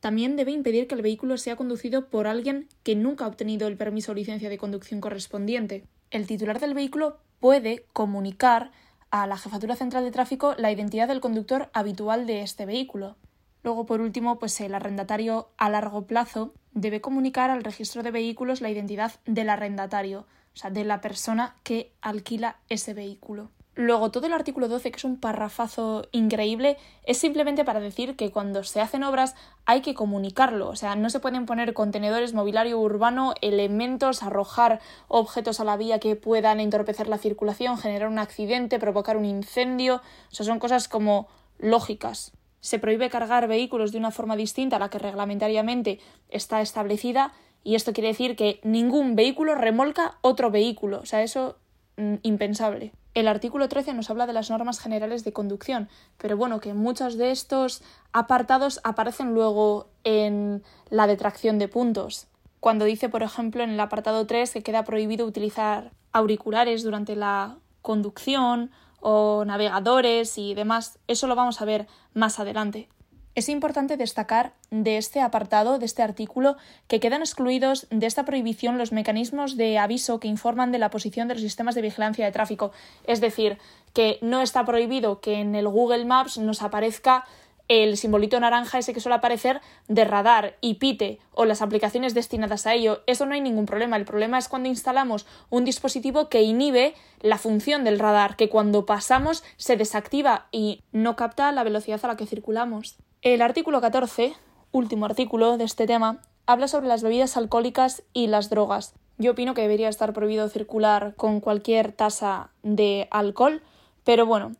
También 0.00 0.36
debe 0.36 0.50
impedir 0.50 0.88
que 0.88 0.94
el 0.94 1.02
vehículo 1.02 1.36
sea 1.36 1.56
conducido 1.56 2.08
por 2.08 2.26
alguien 2.26 2.68
que 2.82 2.96
nunca 2.96 3.24
ha 3.24 3.28
obtenido 3.28 3.68
el 3.68 3.76
permiso 3.76 4.12
o 4.12 4.14
licencia 4.14 4.48
de 4.48 4.58
conducción 4.58 5.00
correspondiente. 5.00 5.84
El 6.10 6.26
titular 6.26 6.58
del 6.58 6.74
vehículo 6.74 7.18
puede 7.40 7.86
comunicar 7.92 8.72
a 9.10 9.26
la 9.26 9.36
Jefatura 9.36 9.76
Central 9.76 10.04
de 10.04 10.10
Tráfico 10.10 10.54
la 10.58 10.72
identidad 10.72 11.06
del 11.06 11.20
conductor 11.20 11.70
habitual 11.72 12.26
de 12.26 12.42
este 12.42 12.66
vehículo. 12.66 13.16
Luego, 13.62 13.86
por 13.86 14.00
último, 14.00 14.38
pues 14.38 14.60
el 14.60 14.74
arrendatario 14.74 15.50
a 15.56 15.70
largo 15.70 16.06
plazo 16.06 16.52
debe 16.72 17.00
comunicar 17.00 17.50
al 17.50 17.64
registro 17.64 18.02
de 18.02 18.10
vehículos 18.10 18.60
la 18.60 18.70
identidad 18.70 19.12
del 19.26 19.50
arrendatario, 19.50 20.26
o 20.54 20.56
sea, 20.56 20.70
de 20.70 20.84
la 20.84 21.00
persona 21.00 21.56
que 21.62 21.92
alquila 22.00 22.56
ese 22.68 22.94
vehículo. 22.94 23.50
Luego, 23.74 24.10
todo 24.10 24.26
el 24.26 24.34
artículo 24.34 24.68
12, 24.68 24.90
que 24.90 24.98
es 24.98 25.04
un 25.04 25.18
parrafazo 25.18 26.06
increíble, 26.12 26.76
es 27.04 27.16
simplemente 27.16 27.64
para 27.64 27.80
decir 27.80 28.16
que 28.16 28.30
cuando 28.30 28.64
se 28.64 28.82
hacen 28.82 29.02
obras 29.02 29.34
hay 29.64 29.80
que 29.80 29.94
comunicarlo. 29.94 30.68
O 30.68 30.76
sea, 30.76 30.94
no 30.94 31.08
se 31.08 31.20
pueden 31.20 31.46
poner 31.46 31.72
contenedores, 31.72 32.34
mobiliario 32.34 32.78
urbano, 32.78 33.32
elementos, 33.40 34.22
arrojar 34.22 34.80
objetos 35.08 35.58
a 35.58 35.64
la 35.64 35.78
vía 35.78 36.00
que 36.00 36.16
puedan 36.16 36.60
entorpecer 36.60 37.08
la 37.08 37.16
circulación, 37.16 37.78
generar 37.78 38.08
un 38.08 38.18
accidente, 38.18 38.78
provocar 38.78 39.16
un 39.16 39.24
incendio. 39.24 40.02
O 40.30 40.34
sea, 40.34 40.44
son 40.44 40.58
cosas 40.58 40.86
como 40.86 41.28
lógicas. 41.58 42.32
Se 42.62 42.78
prohíbe 42.78 43.10
cargar 43.10 43.48
vehículos 43.48 43.92
de 43.92 43.98
una 43.98 44.12
forma 44.12 44.36
distinta 44.36 44.76
a 44.76 44.78
la 44.78 44.88
que 44.88 44.98
reglamentariamente 44.98 45.98
está 46.30 46.62
establecida 46.62 47.32
y 47.64 47.74
esto 47.74 47.92
quiere 47.92 48.08
decir 48.08 48.36
que 48.36 48.60
ningún 48.62 49.16
vehículo 49.16 49.54
remolca 49.54 50.18
otro 50.20 50.50
vehículo. 50.50 51.00
O 51.00 51.06
sea, 51.06 51.22
eso 51.22 51.56
mm, 51.96 52.14
impensable. 52.22 52.92
El 53.14 53.28
artículo 53.28 53.68
13 53.68 53.92
nos 53.94 54.08
habla 54.10 54.26
de 54.26 54.32
las 54.32 54.48
normas 54.48 54.80
generales 54.80 55.24
de 55.24 55.32
conducción, 55.32 55.88
pero 56.18 56.36
bueno, 56.36 56.60
que 56.60 56.72
muchos 56.72 57.18
de 57.18 57.30
estos 57.30 57.82
apartados 58.12 58.80
aparecen 58.84 59.34
luego 59.34 59.88
en 60.04 60.62
la 60.88 61.06
detracción 61.06 61.58
de 61.58 61.68
puntos. 61.68 62.28
Cuando 62.60 62.84
dice, 62.84 63.08
por 63.08 63.22
ejemplo, 63.22 63.64
en 63.64 63.70
el 63.70 63.80
apartado 63.80 64.24
3 64.24 64.52
que 64.52 64.62
queda 64.62 64.84
prohibido 64.84 65.26
utilizar 65.26 65.90
auriculares 66.12 66.84
durante 66.84 67.16
la 67.16 67.58
conducción 67.82 68.70
o 69.02 69.44
navegadores 69.44 70.38
y 70.38 70.54
demás, 70.54 70.98
eso 71.08 71.26
lo 71.26 71.36
vamos 71.36 71.60
a 71.60 71.66
ver 71.66 71.86
más 72.14 72.40
adelante. 72.40 72.88
Es 73.34 73.48
importante 73.48 73.96
destacar 73.96 74.52
de 74.70 74.98
este 74.98 75.20
apartado, 75.20 75.78
de 75.78 75.86
este 75.86 76.02
artículo, 76.02 76.56
que 76.86 77.00
quedan 77.00 77.22
excluidos 77.22 77.86
de 77.90 78.06
esta 78.06 78.26
prohibición 78.26 78.76
los 78.76 78.92
mecanismos 78.92 79.56
de 79.56 79.78
aviso 79.78 80.20
que 80.20 80.28
informan 80.28 80.70
de 80.70 80.78
la 80.78 80.90
posición 80.90 81.28
de 81.28 81.34
los 81.34 81.42
sistemas 81.42 81.74
de 81.74 81.80
vigilancia 81.80 82.26
de 82.26 82.32
tráfico. 82.32 82.72
Es 83.06 83.22
decir, 83.22 83.56
que 83.94 84.18
no 84.20 84.42
está 84.42 84.66
prohibido 84.66 85.20
que 85.20 85.40
en 85.40 85.54
el 85.54 85.66
Google 85.66 86.04
Maps 86.04 86.36
nos 86.36 86.60
aparezca 86.60 87.24
el 87.72 87.96
simbolito 87.96 88.38
naranja 88.38 88.78
ese 88.78 88.92
que 88.92 89.00
suele 89.00 89.16
aparecer 89.16 89.62
de 89.88 90.04
radar 90.04 90.56
y 90.60 90.74
pite 90.74 91.20
o 91.32 91.46
las 91.46 91.62
aplicaciones 91.62 92.12
destinadas 92.12 92.66
a 92.66 92.74
ello, 92.74 93.00
eso 93.06 93.24
no 93.24 93.32
hay 93.32 93.40
ningún 93.40 93.64
problema. 93.64 93.96
El 93.96 94.04
problema 94.04 94.36
es 94.36 94.48
cuando 94.48 94.68
instalamos 94.68 95.24
un 95.48 95.64
dispositivo 95.64 96.28
que 96.28 96.42
inhibe 96.42 96.94
la 97.20 97.38
función 97.38 97.82
del 97.82 97.98
radar, 97.98 98.36
que 98.36 98.50
cuando 98.50 98.84
pasamos 98.84 99.42
se 99.56 99.78
desactiva 99.78 100.48
y 100.52 100.82
no 100.92 101.16
capta 101.16 101.50
la 101.50 101.64
velocidad 101.64 102.00
a 102.02 102.08
la 102.08 102.16
que 102.16 102.26
circulamos. 102.26 102.96
El 103.22 103.40
artículo 103.40 103.80
14, 103.80 104.34
último 104.70 105.06
artículo 105.06 105.56
de 105.56 105.64
este 105.64 105.86
tema, 105.86 106.20
habla 106.44 106.68
sobre 106.68 106.88
las 106.88 107.02
bebidas 107.02 107.38
alcohólicas 107.38 108.02
y 108.12 108.26
las 108.26 108.50
drogas. 108.50 108.94
Yo 109.16 109.30
opino 109.30 109.54
que 109.54 109.62
debería 109.62 109.88
estar 109.88 110.12
prohibido 110.12 110.50
circular 110.50 111.14
con 111.16 111.40
cualquier 111.40 111.92
tasa 111.92 112.50
de 112.62 113.08
alcohol, 113.10 113.62
pero 114.04 114.26
bueno, 114.26 114.52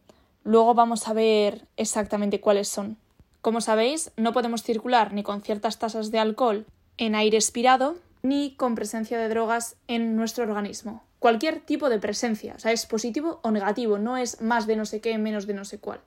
luego 0.45 0.73
vamos 0.73 1.09
a 1.09 1.13
ver 1.13 1.67
exactamente 1.77 2.41
cuáles 2.41 2.69
son. 2.69 3.02
Como 3.43 3.61
sabéis, 3.61 4.13
no 4.17 4.33
podemos 4.33 4.63
circular 4.63 5.13
ni 5.13 5.25
con 5.25 5.43
ciertas 5.43 5.81
tasas 5.81 6.13
de 6.13 6.21
alcohol 6.21 6.65
en 6.97 7.17
aire 7.17 7.37
expirado 7.37 7.97
ni 8.23 8.55
con 8.55 8.77
presencia 8.77 9.19
de 9.19 9.29
drogas 9.29 9.75
en 9.89 10.15
nuestro 10.15 10.45
organismo. 10.45 11.03
Cualquier 11.19 11.59
tipo 11.59 11.91
de 11.91 11.99
presencia, 11.99 12.55
o 12.57 12.61
sea, 12.61 12.71
es 12.71 12.87
positivo 12.87 13.41
o 13.43 13.51
negativo, 13.51 13.99
no 13.99 14.17
es 14.17 14.41
más 14.41 14.69
de 14.69 14.77
no 14.77 14.85
sé 14.85 15.01
qué, 15.01 15.19
menos 15.19 15.49
de 15.49 15.55
no 15.55 15.65
sé 15.65 15.81
cuál. 15.81 16.01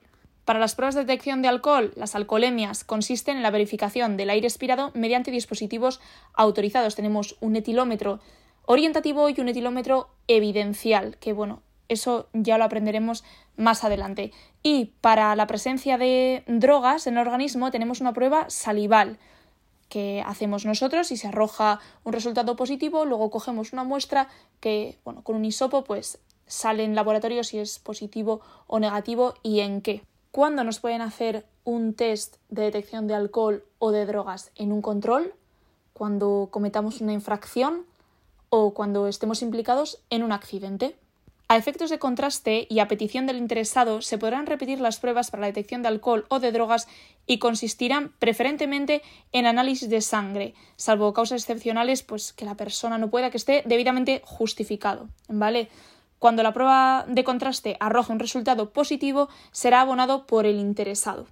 Para 0.46 0.60
las 0.60 0.76
pruebas 0.76 0.96
de 0.96 1.02
detección 1.02 1.42
de 1.42 1.50
alcohol, 1.50 1.92
las 1.98 2.16
alcoholemias 2.16 2.86
consisten 2.86 3.36
en 3.36 3.44
la 3.44 3.52
verificación 3.52 4.16
del 4.16 4.30
aire 4.30 4.48
expirado 4.48 4.92
mediante 4.94 5.30
dispositivos 5.30 6.00
autorizados. 6.36 6.96
Tenemos 6.96 7.36
un 7.42 7.58
etilómetro 7.58 8.22
orientativo 8.66 9.28
y 9.28 9.42
un 9.42 9.50
etilómetro 9.50 10.08
evidencial, 10.30 11.18
que 11.18 11.34
bueno, 11.34 11.64
eso 11.90 12.28
ya 12.34 12.58
lo 12.58 12.64
aprenderemos 12.64 13.24
más 13.58 13.84
adelante. 13.84 14.32
Y 14.64 14.94
para 15.02 15.36
la 15.36 15.48
presencia 15.48 15.98
de 15.98 16.44
drogas 16.48 17.08
en 17.08 17.18
el 17.18 17.28
organismo 17.28 17.72
tenemos 17.72 18.02
una 18.02 18.14
prueba 18.14 18.50
salival 18.50 19.18
que 19.90 20.24
hacemos 20.26 20.66
nosotros 20.66 21.12
y 21.12 21.18
se 21.18 21.28
arroja 21.28 21.80
un 22.04 22.14
resultado 22.14 22.56
positivo, 22.56 23.06
luego 23.06 23.30
cogemos 23.30 23.72
una 23.72 23.84
muestra 23.84 24.28
que, 24.60 24.98
bueno, 25.06 25.24
con 25.24 25.36
un 25.36 25.46
hisopo 25.46 25.84
pues 25.84 26.20
sale 26.48 26.84
en 26.84 26.96
laboratorio 26.96 27.44
si 27.44 27.60
es 27.60 27.80
positivo 27.80 28.42
o 28.68 28.80
negativo 28.80 29.36
y 29.44 29.60
en 29.60 29.82
qué. 29.82 30.04
¿Cuándo 30.32 30.64
nos 30.64 30.80
pueden 30.80 31.02
hacer 31.02 31.46
un 31.64 31.94
test 31.94 32.38
de 32.50 32.64
detección 32.64 33.08
de 33.08 33.16
alcohol 33.16 33.64
o 33.80 33.92
de 33.92 34.06
drogas 34.06 34.52
en 34.56 34.72
un 34.72 34.82
control? 34.82 35.34
Cuando 35.94 36.50
cometamos 36.52 37.00
una 37.00 37.14
infracción 37.14 37.86
o 38.50 38.74
cuando 38.74 39.08
estemos 39.08 39.42
implicados 39.42 40.00
en 40.10 40.24
un 40.24 40.32
accidente. 40.32 40.96
A 41.48 41.58
efectos 41.58 41.92
de 41.92 42.00
contraste 42.00 42.66
y 42.72 42.80
a 42.80 42.88
petición 42.88 43.28
del 43.28 43.38
interesado 43.38 44.02
se 44.02 44.18
podrán 44.18 44.48
repetir 44.48 44.80
las 44.80 45.00
pruebas 45.00 45.30
para 45.30 45.42
la 45.42 45.48
detección 45.48 45.84
de 45.84 45.90
alcohol 45.90 46.26
o 46.30 46.40
de 46.40 46.52
drogas 46.52 46.88
y 47.28 47.38
consistirán 47.38 48.14
preferentemente 48.18 49.04
en 49.32 49.46
análisis 49.46 49.88
de 49.88 50.02
sangre, 50.02 50.56
salvo 50.76 51.14
causas 51.14 51.44
excepcionales, 51.44 52.02
pues 52.02 52.34
que 52.34 52.46
la 52.46 52.58
persona 52.58 52.98
no 52.98 53.12
pueda 53.12 53.30
que 53.30 53.38
esté 53.38 53.62
debidamente 53.68 54.24
justificado, 54.26 55.08
¿vale? 55.28 55.70
Cuando 56.18 56.42
la 56.42 56.52
prueba 56.52 57.06
de 57.08 57.24
contraste 57.24 57.78
arroje 57.80 58.12
un 58.12 58.20
resultado 58.20 58.72
positivo, 58.72 59.30
será 59.52 59.82
abonado 59.82 60.26
por 60.26 60.48
el 60.48 60.58
interesado. 60.58 61.28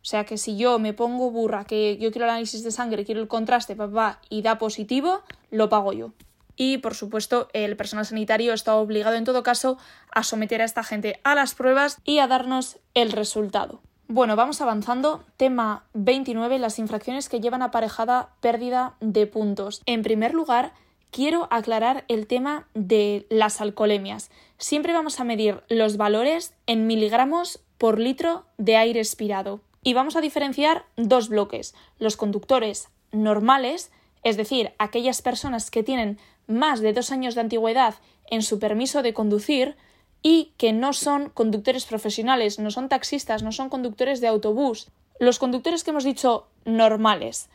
O 0.00 0.06
sea 0.08 0.24
que 0.24 0.38
si 0.38 0.56
yo 0.56 0.78
me 0.78 0.94
pongo 0.94 1.30
burra, 1.30 1.64
que 1.64 1.98
yo 1.98 2.10
quiero 2.10 2.24
el 2.24 2.30
análisis 2.30 2.62
de 2.62 2.70
sangre, 2.70 3.04
quiero 3.04 3.20
el 3.20 3.28
contraste, 3.28 3.76
papá, 3.76 4.22
y 4.30 4.40
da 4.40 4.56
positivo, 4.56 5.20
lo 5.50 5.68
pago 5.68 5.92
yo. 5.92 6.12
Y, 6.58 6.78
por 6.78 6.94
supuesto, 6.94 7.48
el 7.54 7.76
personal 7.76 8.04
sanitario 8.04 8.52
está 8.52 8.74
obligado 8.74 9.16
en 9.16 9.24
todo 9.24 9.44
caso 9.44 9.78
a 10.10 10.24
someter 10.24 10.60
a 10.60 10.64
esta 10.64 10.82
gente 10.82 11.20
a 11.22 11.36
las 11.36 11.54
pruebas 11.54 11.98
y 12.04 12.18
a 12.18 12.26
darnos 12.26 12.78
el 12.94 13.12
resultado. 13.12 13.80
Bueno, 14.08 14.36
vamos 14.36 14.60
avanzando. 14.60 15.22
Tema 15.36 15.84
29, 15.94 16.58
las 16.58 16.80
infracciones 16.80 17.28
que 17.28 17.40
llevan 17.40 17.62
aparejada 17.62 18.30
pérdida 18.40 18.96
de 19.00 19.26
puntos. 19.28 19.82
En 19.86 20.02
primer 20.02 20.34
lugar, 20.34 20.72
quiero 21.12 21.46
aclarar 21.52 22.04
el 22.08 22.26
tema 22.26 22.66
de 22.74 23.26
las 23.30 23.60
alcoholemias. 23.60 24.30
Siempre 24.56 24.92
vamos 24.92 25.20
a 25.20 25.24
medir 25.24 25.62
los 25.68 25.96
valores 25.96 26.54
en 26.66 26.88
miligramos 26.88 27.60
por 27.78 28.00
litro 28.00 28.46
de 28.56 28.76
aire 28.76 28.98
expirado. 28.98 29.60
Y 29.84 29.94
vamos 29.94 30.16
a 30.16 30.20
diferenciar 30.20 30.86
dos 30.96 31.28
bloques. 31.28 31.74
Los 32.00 32.16
conductores 32.16 32.88
normales, 33.12 33.92
es 34.24 34.36
decir, 34.36 34.72
aquellas 34.78 35.22
personas 35.22 35.70
que 35.70 35.84
tienen 35.84 36.18
más 36.48 36.80
de 36.80 36.92
dos 36.92 37.12
años 37.12 37.36
de 37.36 37.42
antigüedad 37.42 37.94
en 38.26 38.42
su 38.42 38.58
permiso 38.58 39.02
de 39.02 39.14
conducir 39.14 39.76
y 40.22 40.52
que 40.56 40.72
no 40.72 40.92
son 40.92 41.30
conductores 41.30 41.84
profesionales, 41.84 42.58
no 42.58 42.72
son 42.72 42.88
taxistas, 42.88 43.44
no 43.44 43.52
son 43.52 43.68
conductores 43.68 44.20
de 44.20 44.26
autobús. 44.26 44.88
Los 45.20 45.38
conductores 45.38 45.84
que 45.84 45.90
hemos 45.90 46.04
dicho 46.04 46.48
normales 46.64 47.48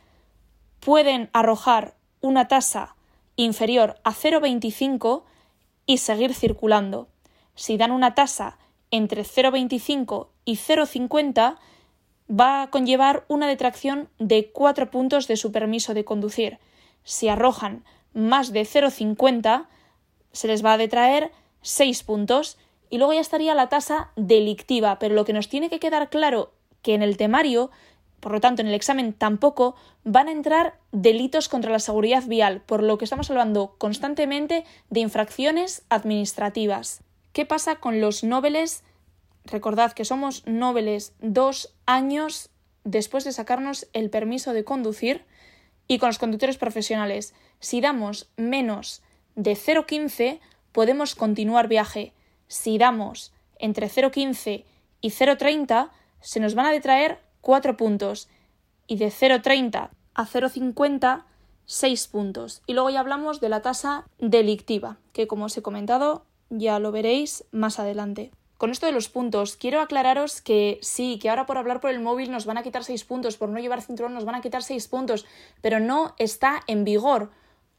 pueden 0.80 1.28
arrojar 1.32 1.94
una 2.20 2.48
tasa 2.48 2.96
inferior 3.36 3.96
a 4.04 4.12
0,25 4.12 5.24
y 5.86 5.98
seguir 5.98 6.34
circulando. 6.34 7.08
Si 7.54 7.76
dan 7.76 7.90
una 7.90 8.14
tasa 8.14 8.58
entre 8.90 9.22
0,25 9.22 10.28
y 10.44 10.56
0,50, 10.56 11.56
va 12.30 12.62
a 12.62 12.70
conllevar 12.70 13.24
una 13.28 13.46
detracción 13.46 14.08
de 14.18 14.50
4 14.50 14.90
puntos 14.90 15.26
de 15.26 15.36
su 15.36 15.52
permiso 15.52 15.94
de 15.94 16.04
conducir. 16.04 16.58
Si 17.02 17.28
arrojan 17.28 17.84
más 18.14 18.52
de 18.52 18.62
0,50, 18.62 19.66
se 20.32 20.48
les 20.48 20.64
va 20.64 20.72
a 20.72 20.78
detraer 20.78 21.32
6 21.62 22.02
puntos 22.04 22.58
y 22.90 22.98
luego 22.98 23.12
ya 23.12 23.20
estaría 23.20 23.54
la 23.54 23.68
tasa 23.68 24.10
delictiva. 24.16 24.98
Pero 24.98 25.14
lo 25.14 25.24
que 25.24 25.32
nos 25.32 25.48
tiene 25.48 25.68
que 25.68 25.80
quedar 25.80 26.10
claro 26.10 26.52
que 26.82 26.94
en 26.94 27.02
el 27.02 27.16
temario 27.16 27.70
por 28.24 28.32
lo 28.32 28.40
tanto, 28.40 28.62
en 28.62 28.68
el 28.68 28.74
examen 28.74 29.12
tampoco 29.12 29.76
van 30.02 30.28
a 30.28 30.32
entrar 30.32 30.78
delitos 30.92 31.50
contra 31.50 31.70
la 31.70 31.78
seguridad 31.78 32.24
vial, 32.24 32.62
por 32.62 32.82
lo 32.82 32.96
que 32.96 33.04
estamos 33.04 33.28
hablando 33.28 33.74
constantemente 33.76 34.64
de 34.88 35.00
infracciones 35.00 35.82
administrativas. 35.90 37.02
¿Qué 37.34 37.44
pasa 37.44 37.76
con 37.76 38.00
los 38.00 38.24
noveles? 38.24 38.82
Recordad 39.44 39.92
que 39.92 40.06
somos 40.06 40.42
noveles 40.46 41.12
dos 41.20 41.74
años 41.84 42.48
después 42.84 43.24
de 43.24 43.32
sacarnos 43.32 43.88
el 43.92 44.08
permiso 44.08 44.54
de 44.54 44.64
conducir 44.64 45.26
y 45.86 45.98
con 45.98 46.08
los 46.08 46.18
conductores 46.18 46.58
profesionales. 46.58 47.34
Si 47.60 47.80
damos 47.80 48.30
menos 48.36 49.02
de 49.34 49.52
0,15 49.52 50.40
podemos 50.72 51.14
continuar 51.14 51.68
viaje. 51.68 52.12
Si 52.48 52.78
damos 52.78 53.32
entre 53.58 53.88
0,15 53.88 54.64
y 55.00 55.10
0,30 55.10 55.90
se 56.20 56.40
nos 56.40 56.54
van 56.54 56.66
a 56.66 56.72
detraer 56.72 57.20
4 57.40 57.76
puntos 57.76 58.28
y 58.86 58.96
de 58.96 59.08
0,30 59.08 59.90
a 60.14 60.26
0,50 60.26 61.24
6 61.66 62.08
puntos. 62.08 62.62
Y 62.66 62.74
luego 62.74 62.90
ya 62.90 63.00
hablamos 63.00 63.40
de 63.40 63.48
la 63.48 63.62
tasa 63.62 64.06
delictiva, 64.18 64.98
que 65.12 65.26
como 65.26 65.46
os 65.46 65.56
he 65.56 65.62
comentado 65.62 66.24
ya 66.50 66.78
lo 66.78 66.92
veréis 66.92 67.44
más 67.52 67.78
adelante. 67.78 68.30
Con 68.56 68.70
esto 68.70 68.86
de 68.86 68.92
los 68.92 69.08
puntos, 69.08 69.56
quiero 69.56 69.80
aclararos 69.80 70.40
que 70.40 70.78
sí, 70.80 71.18
que 71.20 71.28
ahora 71.28 71.44
por 71.44 71.58
hablar 71.58 71.80
por 71.80 71.90
el 71.90 72.00
móvil 72.00 72.30
nos 72.30 72.46
van 72.46 72.56
a 72.56 72.62
quitar 72.62 72.84
6 72.84 73.04
puntos, 73.04 73.36
por 73.36 73.48
no 73.48 73.58
llevar 73.58 73.82
cinturón 73.82 74.14
nos 74.14 74.24
van 74.24 74.36
a 74.36 74.40
quitar 74.40 74.62
6 74.62 74.86
puntos, 74.88 75.26
pero 75.60 75.80
no 75.80 76.14
está 76.18 76.62
en 76.66 76.84
vigor. 76.84 77.30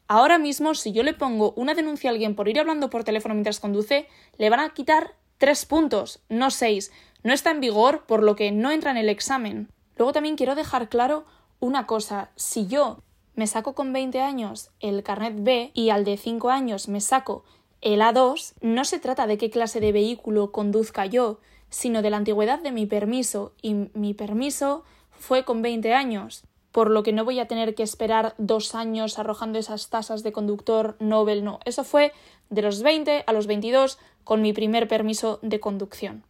Ahora 0.08 0.38
mismo, 0.38 0.76
si 0.76 0.92
yo 0.92 1.02
le 1.02 1.14
pongo 1.14 1.54
una 1.56 1.74
denuncia 1.74 2.10
a 2.10 2.14
alguien 2.14 2.36
por 2.36 2.50
ir 2.50 2.60
hablando 2.60 2.90
por 2.90 3.04
teléfono 3.04 3.34
mientras 3.34 3.60
conduce, 3.60 4.08
le 4.38 4.50
van 4.50 4.60
a 4.60 4.70
quitar 4.70 5.16
3 5.38 5.66
puntos, 5.66 6.20
no 6.30 6.52
6. 6.52 6.92
No 7.24 7.34
está 7.34 7.52
en 7.52 7.62
vigor, 7.62 8.06
por 8.06 8.22
lo 8.22 8.36
que 8.36 8.52
no 8.52 8.72
entra 8.72 8.92
en 8.92 8.98
el 8.98 9.10
examen. 9.10 9.70
Luego 9.98 10.14
también 10.14 10.36
quiero 10.36 10.56
dejar 10.56 10.90
claro 10.90 11.26
una 11.60 11.88
cosa. 11.88 12.30
Si 12.36 12.68
yo 12.68 13.00
me 13.34 13.48
saco 13.48 13.74
con 13.74 13.94
20 13.94 14.22
años 14.22 14.70
el 14.80 15.04
carnet 15.04 15.36
B 15.38 15.72
y 15.74 15.90
al 15.90 16.06
de 16.06 16.18
5 16.18 16.50
años 16.50 16.88
me 16.88 17.02
saco 17.02 17.44
el 17.86 18.02
A2, 18.02 18.56
no 18.62 18.84
se 18.84 19.00
trata 19.00 19.28
de 19.28 19.38
qué 19.38 19.52
clase 19.52 19.80
de 19.80 19.92
vehículo 19.92 20.52
conduzca 20.52 21.06
yo, 21.06 21.38
sino 21.70 22.02
de 22.02 22.10
la 22.10 22.18
antigüedad 22.18 22.60
de 22.60 22.72
mi 22.72 22.88
permiso, 22.88 23.54
y 23.62 23.76
mi 23.94 24.16
permiso 24.16 24.84
fue 25.12 25.46
con 25.46 25.62
20 25.62 25.94
años, 25.94 26.46
por 26.72 26.90
lo 26.90 27.04
que 27.04 27.14
no 27.14 27.24
voy 27.24 27.40
a 27.40 27.48
tener 27.48 27.76
que 27.76 27.84
esperar 27.84 28.34
dos 28.40 28.74
años 28.74 29.20
arrojando 29.20 29.60
esas 29.60 29.90
tasas 29.90 30.24
de 30.24 30.32
conductor 30.32 30.96
Nobel, 31.00 31.44
no. 31.44 31.60
Eso 31.64 31.84
fue 31.84 32.12
de 32.50 32.64
los 32.64 32.82
20 32.82 33.24
a 33.28 33.34
los 33.34 33.46
22 33.46 34.00
con 34.24 34.42
mi 34.42 34.52
primer 34.52 34.88
permiso 34.88 35.38
de 35.44 35.60
conducción. 35.60 36.24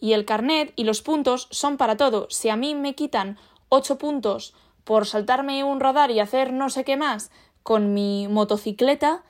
Y 0.00 0.14
el 0.14 0.24
carnet 0.24 0.72
y 0.76 0.84
los 0.84 1.02
puntos 1.02 1.46
son 1.50 1.76
para 1.76 1.98
todo. 1.98 2.26
Si 2.30 2.48
a 2.48 2.56
mí 2.56 2.74
me 2.74 2.94
quitan 2.94 3.36
8 3.68 3.98
puntos 3.98 4.54
por 4.84 5.06
saltarme 5.06 5.62
un 5.62 5.78
radar 5.78 6.10
y 6.10 6.20
hacer 6.20 6.54
no 6.54 6.70
sé 6.70 6.84
qué 6.84 6.96
más 6.96 7.30
con 7.62 7.92
mi 7.92 8.28
motocicleta, 8.28 9.22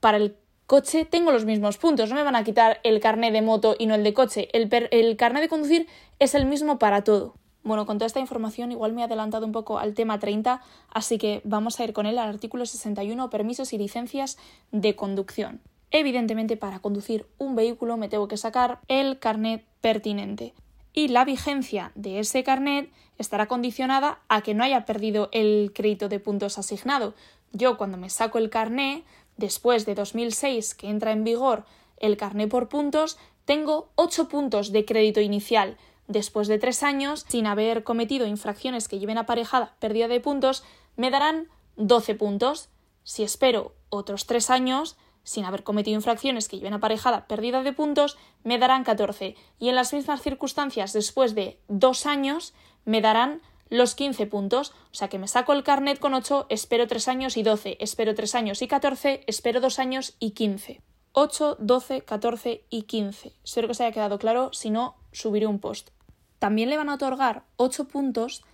para 0.00 0.18
el 0.18 0.36
coche 0.66 1.04
tengo 1.04 1.32
los 1.32 1.44
mismos 1.44 1.78
puntos. 1.78 2.10
No 2.10 2.16
me 2.16 2.22
van 2.22 2.36
a 2.36 2.44
quitar 2.44 2.80
el 2.82 3.00
carnet 3.00 3.32
de 3.32 3.42
moto 3.42 3.76
y 3.78 3.86
no 3.86 3.94
el 3.94 4.04
de 4.04 4.14
coche. 4.14 4.48
El, 4.52 4.68
el 4.90 5.16
carnet 5.16 5.42
de 5.42 5.48
conducir 5.48 5.86
es 6.18 6.34
el 6.34 6.46
mismo 6.46 6.78
para 6.78 7.04
todo. 7.04 7.34
Bueno, 7.62 7.84
con 7.84 7.98
toda 7.98 8.06
esta 8.06 8.20
información 8.20 8.70
igual 8.70 8.92
me 8.92 9.00
he 9.00 9.04
adelantado 9.04 9.44
un 9.44 9.50
poco 9.50 9.80
al 9.80 9.94
tema 9.94 10.20
30, 10.20 10.62
así 10.88 11.18
que 11.18 11.40
vamos 11.42 11.80
a 11.80 11.84
ir 11.84 11.92
con 11.92 12.06
él 12.06 12.16
al 12.18 12.28
artículo 12.28 12.64
61, 12.64 13.28
permisos 13.28 13.72
y 13.72 13.78
licencias 13.78 14.38
de 14.70 14.94
conducción. 14.94 15.60
Evidentemente, 15.90 16.56
para 16.56 16.78
conducir 16.78 17.26
un 17.38 17.56
vehículo 17.56 17.96
me 17.96 18.08
tengo 18.08 18.28
que 18.28 18.36
sacar 18.36 18.78
el 18.86 19.18
carnet 19.18 19.64
pertinente. 19.80 20.54
Y 20.92 21.08
la 21.08 21.24
vigencia 21.24 21.90
de 21.96 22.20
ese 22.20 22.44
carnet 22.44 22.90
estará 23.18 23.46
condicionada 23.46 24.20
a 24.28 24.42
que 24.42 24.54
no 24.54 24.62
haya 24.62 24.84
perdido 24.84 25.28
el 25.32 25.72
crédito 25.74 26.08
de 26.08 26.20
puntos 26.20 26.58
asignado. 26.58 27.14
Yo 27.52 27.76
cuando 27.76 27.98
me 27.98 28.10
saco 28.10 28.38
el 28.38 28.48
carné, 28.48 29.04
después 29.36 29.86
de 29.86 29.94
2006 29.94 30.74
que 30.74 30.88
entra 30.88 31.12
en 31.12 31.24
vigor 31.24 31.64
el 31.98 32.16
carné 32.16 32.48
por 32.48 32.68
puntos, 32.68 33.18
tengo 33.44 33.90
8 33.94 34.28
puntos 34.28 34.72
de 34.72 34.84
crédito 34.84 35.20
inicial. 35.20 35.76
Después 36.08 36.48
de 36.48 36.58
3 36.58 36.82
años, 36.82 37.24
sin 37.28 37.46
haber 37.46 37.84
cometido 37.84 38.26
infracciones 38.26 38.88
que 38.88 38.98
lleven 38.98 39.18
aparejada 39.18 39.74
pérdida 39.80 40.08
de 40.08 40.20
puntos, 40.20 40.64
me 40.96 41.10
darán 41.10 41.48
12 41.76 42.14
puntos. 42.14 42.68
Si 43.02 43.22
espero 43.22 43.74
otros 43.88 44.26
3 44.26 44.50
años, 44.50 44.96
sin 45.22 45.44
haber 45.44 45.64
cometido 45.64 45.96
infracciones 45.96 46.48
que 46.48 46.58
lleven 46.58 46.74
aparejada 46.74 47.26
pérdida 47.26 47.62
de 47.62 47.72
puntos, 47.72 48.16
me 48.44 48.58
darán 48.58 48.84
14. 48.84 49.34
Y 49.58 49.68
en 49.68 49.74
las 49.74 49.92
mismas 49.92 50.22
circunstancias, 50.22 50.92
después 50.92 51.34
de 51.34 51.58
2 51.68 52.06
años, 52.06 52.54
me 52.84 53.00
darán 53.00 53.42
los 53.68 53.94
15 53.94 54.26
puntos. 54.26 54.70
O 54.92 54.94
sea 54.94 55.08
que 55.08 55.18
me 55.18 55.28
saco 55.28 55.52
el 55.52 55.62
carnet 55.62 55.98
con 55.98 56.14
8, 56.14 56.46
espero 56.48 56.86
3 56.86 57.08
años 57.08 57.36
y 57.36 57.42
12, 57.42 57.76
espero 57.80 58.14
3 58.14 58.34
años 58.34 58.62
y 58.62 58.68
14, 58.68 59.24
espero 59.26 59.60
2 59.60 59.78
años 59.78 60.16
y 60.18 60.30
15. 60.32 60.82
8, 61.12 61.56
12, 61.60 62.02
14 62.02 62.64
y 62.68 62.82
15. 62.82 63.32
Espero 63.42 63.68
que 63.68 63.72
os 63.72 63.80
haya 63.80 63.92
quedado 63.92 64.18
claro, 64.18 64.50
si 64.52 64.70
no, 64.70 64.96
subiré 65.12 65.46
un 65.46 65.58
post. 65.58 65.90
También 66.38 66.68
le 66.68 66.76
van 66.76 66.90
a 66.90 66.94
otorgar 66.94 67.44
8 67.56 67.88
puntos 67.88 68.44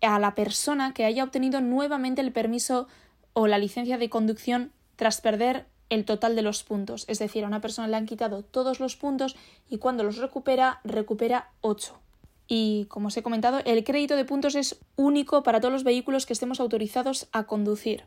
a 0.00 0.18
la 0.18 0.34
persona 0.34 0.94
que 0.94 1.04
haya 1.04 1.24
obtenido 1.24 1.60
nuevamente 1.60 2.20
el 2.20 2.32
permiso 2.32 2.86
o 3.32 3.46
la 3.46 3.58
licencia 3.58 3.98
de 3.98 4.10
conducción 4.10 4.72
tras 4.96 5.20
perder 5.20 5.66
el 5.90 6.04
total 6.04 6.36
de 6.36 6.42
los 6.42 6.62
puntos. 6.62 7.04
Es 7.08 7.18
decir, 7.18 7.44
a 7.44 7.48
una 7.48 7.60
persona 7.60 7.88
le 7.88 7.96
han 7.96 8.06
quitado 8.06 8.42
todos 8.42 8.80
los 8.80 8.96
puntos 8.96 9.36
y 9.68 9.78
cuando 9.78 10.04
los 10.04 10.18
recupera, 10.18 10.80
recupera 10.84 11.50
8 11.60 11.98
y, 12.46 12.86
como 12.86 13.08
os 13.08 13.16
he 13.16 13.22
comentado, 13.22 13.60
el 13.64 13.84
crédito 13.84 14.16
de 14.16 14.24
puntos 14.24 14.54
es 14.54 14.78
único 14.96 15.42
para 15.42 15.60
todos 15.60 15.72
los 15.72 15.84
vehículos 15.84 16.26
que 16.26 16.32
estemos 16.32 16.60
autorizados 16.60 17.28
a 17.32 17.44
conducir. 17.44 18.04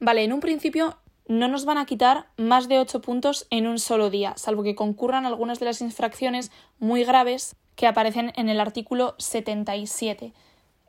Vale, 0.00 0.24
en 0.24 0.32
un 0.32 0.40
principio 0.40 0.98
no 1.28 1.48
nos 1.48 1.64
van 1.64 1.78
a 1.78 1.86
quitar 1.86 2.26
más 2.36 2.68
de 2.68 2.78
8 2.78 3.00
puntos 3.00 3.46
en 3.50 3.66
un 3.66 3.78
solo 3.78 4.10
día, 4.10 4.34
salvo 4.36 4.62
que 4.62 4.74
concurran 4.74 5.26
algunas 5.26 5.58
de 5.58 5.66
las 5.66 5.80
infracciones 5.80 6.50
muy 6.78 7.04
graves 7.04 7.56
que 7.74 7.86
aparecen 7.86 8.32
en 8.36 8.48
el 8.48 8.60
artículo 8.60 9.14
77. 9.18 10.32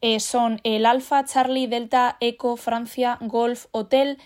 Eh, 0.02 0.20
son 0.20 0.62
el 0.64 0.86
Alfa, 0.86 1.26
Charlie, 1.26 1.68
Delta, 1.68 2.18
Eco, 2.20 2.56
Francia, 2.56 3.18
Golf, 3.22 3.66
Hotel 3.72 4.20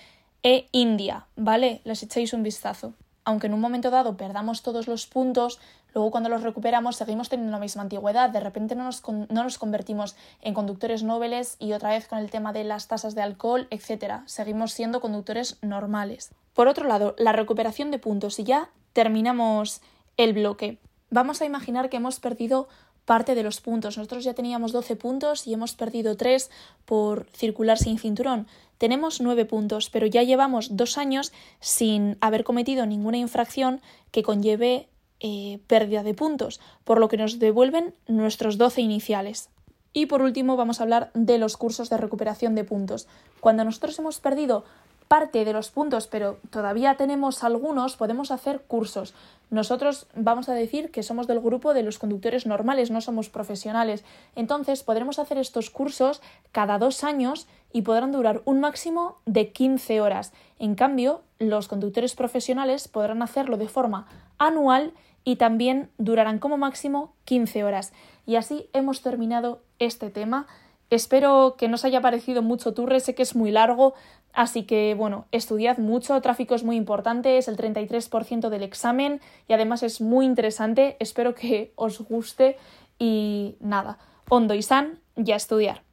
e 0.43 0.67
India, 0.71 1.27
¿vale? 1.35 1.81
Les 1.85 2.03
echáis 2.03 2.33
un 2.33 2.43
vistazo. 2.43 2.93
Aunque 3.23 3.47
en 3.47 3.53
un 3.53 3.61
momento 3.61 3.89
dado 3.89 4.17
perdamos 4.17 4.63
todos 4.63 4.87
los 4.87 5.07
puntos, 5.07 5.59
Luego 5.93 6.11
cuando 6.11 6.29
los 6.29 6.43
recuperamos 6.43 6.95
seguimos 6.95 7.29
teniendo 7.29 7.51
la 7.51 7.59
misma 7.59 7.83
antigüedad, 7.83 8.29
de 8.29 8.39
repente 8.39 8.75
no 8.75 8.83
nos, 8.83 9.03
no 9.07 9.43
nos 9.43 9.57
convertimos 9.57 10.15
en 10.41 10.53
conductores 10.53 11.03
nobles 11.03 11.55
y 11.59 11.73
otra 11.73 11.89
vez 11.89 12.07
con 12.07 12.19
el 12.19 12.31
tema 12.31 12.53
de 12.53 12.63
las 12.63 12.87
tasas 12.87 13.15
de 13.15 13.21
alcohol, 13.21 13.67
etc. 13.69 14.21
Seguimos 14.25 14.71
siendo 14.71 15.01
conductores 15.01 15.57
normales. 15.61 16.31
Por 16.53 16.67
otro 16.67 16.87
lado, 16.87 17.15
la 17.17 17.33
recuperación 17.33 17.91
de 17.91 17.99
puntos 17.99 18.39
y 18.39 18.43
ya 18.43 18.69
terminamos 18.93 19.81
el 20.17 20.33
bloque. 20.33 20.79
Vamos 21.09 21.41
a 21.41 21.45
imaginar 21.45 21.89
que 21.89 21.97
hemos 21.97 22.19
perdido 22.19 22.67
parte 23.05 23.35
de 23.35 23.43
los 23.43 23.59
puntos. 23.61 23.97
Nosotros 23.97 24.23
ya 24.23 24.33
teníamos 24.33 24.71
12 24.71 24.95
puntos 24.95 25.47
y 25.47 25.53
hemos 25.53 25.73
perdido 25.73 26.15
3 26.15 26.49
por 26.85 27.27
circular 27.33 27.77
sin 27.77 27.99
cinturón. 27.99 28.47
Tenemos 28.77 29.21
9 29.21 29.45
puntos, 29.45 29.89
pero 29.89 30.07
ya 30.07 30.23
llevamos 30.23 30.75
dos 30.77 30.97
años 30.97 31.33
sin 31.59 32.17
haber 32.21 32.43
cometido 32.43 32.85
ninguna 32.85 33.17
infracción 33.17 33.81
que 34.11 34.23
conlleve 34.23 34.87
eh, 35.21 35.59
pérdida 35.67 36.03
de 36.03 36.13
puntos, 36.13 36.59
por 36.83 36.99
lo 36.99 37.07
que 37.07 37.17
nos 37.17 37.39
devuelven 37.39 37.93
nuestros 38.07 38.57
12 38.57 38.81
iniciales. 38.81 39.49
Y 39.93 40.07
por 40.07 40.21
último 40.21 40.55
vamos 40.55 40.79
a 40.79 40.83
hablar 40.83 41.11
de 41.13 41.37
los 41.37 41.57
cursos 41.57 41.89
de 41.89 41.97
recuperación 41.97 42.55
de 42.55 42.63
puntos. 42.63 43.07
Cuando 43.39 43.63
nosotros 43.63 43.97
hemos 43.99 44.19
perdido 44.19 44.63
parte 45.11 45.43
de 45.43 45.51
los 45.51 45.71
puntos, 45.71 46.07
pero 46.07 46.39
todavía 46.51 46.95
tenemos 46.95 47.43
algunos, 47.43 47.97
podemos 47.97 48.31
hacer 48.31 48.61
cursos. 48.61 49.13
Nosotros 49.49 50.07
vamos 50.15 50.47
a 50.47 50.53
decir 50.53 50.89
que 50.89 51.03
somos 51.03 51.27
del 51.27 51.41
grupo 51.41 51.73
de 51.73 51.83
los 51.83 51.99
conductores 51.99 52.45
normales, 52.45 52.91
no 52.91 53.01
somos 53.01 53.29
profesionales. 53.29 54.05
Entonces 54.37 54.83
podremos 54.83 55.19
hacer 55.19 55.37
estos 55.37 55.69
cursos 55.69 56.21
cada 56.53 56.77
dos 56.77 57.03
años 57.03 57.47
y 57.73 57.81
podrán 57.81 58.13
durar 58.13 58.41
un 58.45 58.61
máximo 58.61 59.17
de 59.25 59.51
15 59.51 59.99
horas. 59.99 60.31
En 60.59 60.75
cambio, 60.75 61.23
los 61.39 61.67
conductores 61.67 62.15
profesionales 62.15 62.87
podrán 62.87 63.21
hacerlo 63.21 63.57
de 63.57 63.67
forma 63.67 64.07
anual 64.37 64.93
y 65.23 65.35
también 65.35 65.89
durarán 65.97 66.39
como 66.39 66.57
máximo 66.57 67.13
15 67.25 67.63
horas. 67.63 67.93
Y 68.25 68.35
así 68.35 68.69
hemos 68.73 69.01
terminado 69.01 69.61
este 69.79 70.09
tema. 70.09 70.47
Espero 70.89 71.55
que 71.57 71.67
no 71.67 71.75
os 71.75 71.85
haya 71.85 72.01
parecido 72.01 72.41
mucho 72.41 72.73
turre, 72.73 72.99
sé 72.99 73.15
que 73.15 73.23
es 73.23 73.35
muy 73.35 73.51
largo, 73.51 73.93
así 74.33 74.63
que 74.63 74.93
bueno, 74.95 75.25
estudiad 75.31 75.77
mucho, 75.77 76.19
tráfico 76.21 76.53
es 76.53 76.63
muy 76.63 76.75
importante, 76.75 77.37
es 77.37 77.47
el 77.47 77.55
33% 77.55 78.49
del 78.49 78.63
examen 78.63 79.21
y 79.47 79.53
además 79.53 79.83
es 79.83 80.01
muy 80.01 80.25
interesante, 80.25 80.97
espero 80.99 81.33
que 81.33 81.71
os 81.75 82.01
guste 82.01 82.57
y 82.99 83.55
nada, 83.61 83.99
Hondo 84.27 84.53
y 84.53 84.61
San, 84.61 84.99
ya 85.15 85.35
estudiar. 85.35 85.83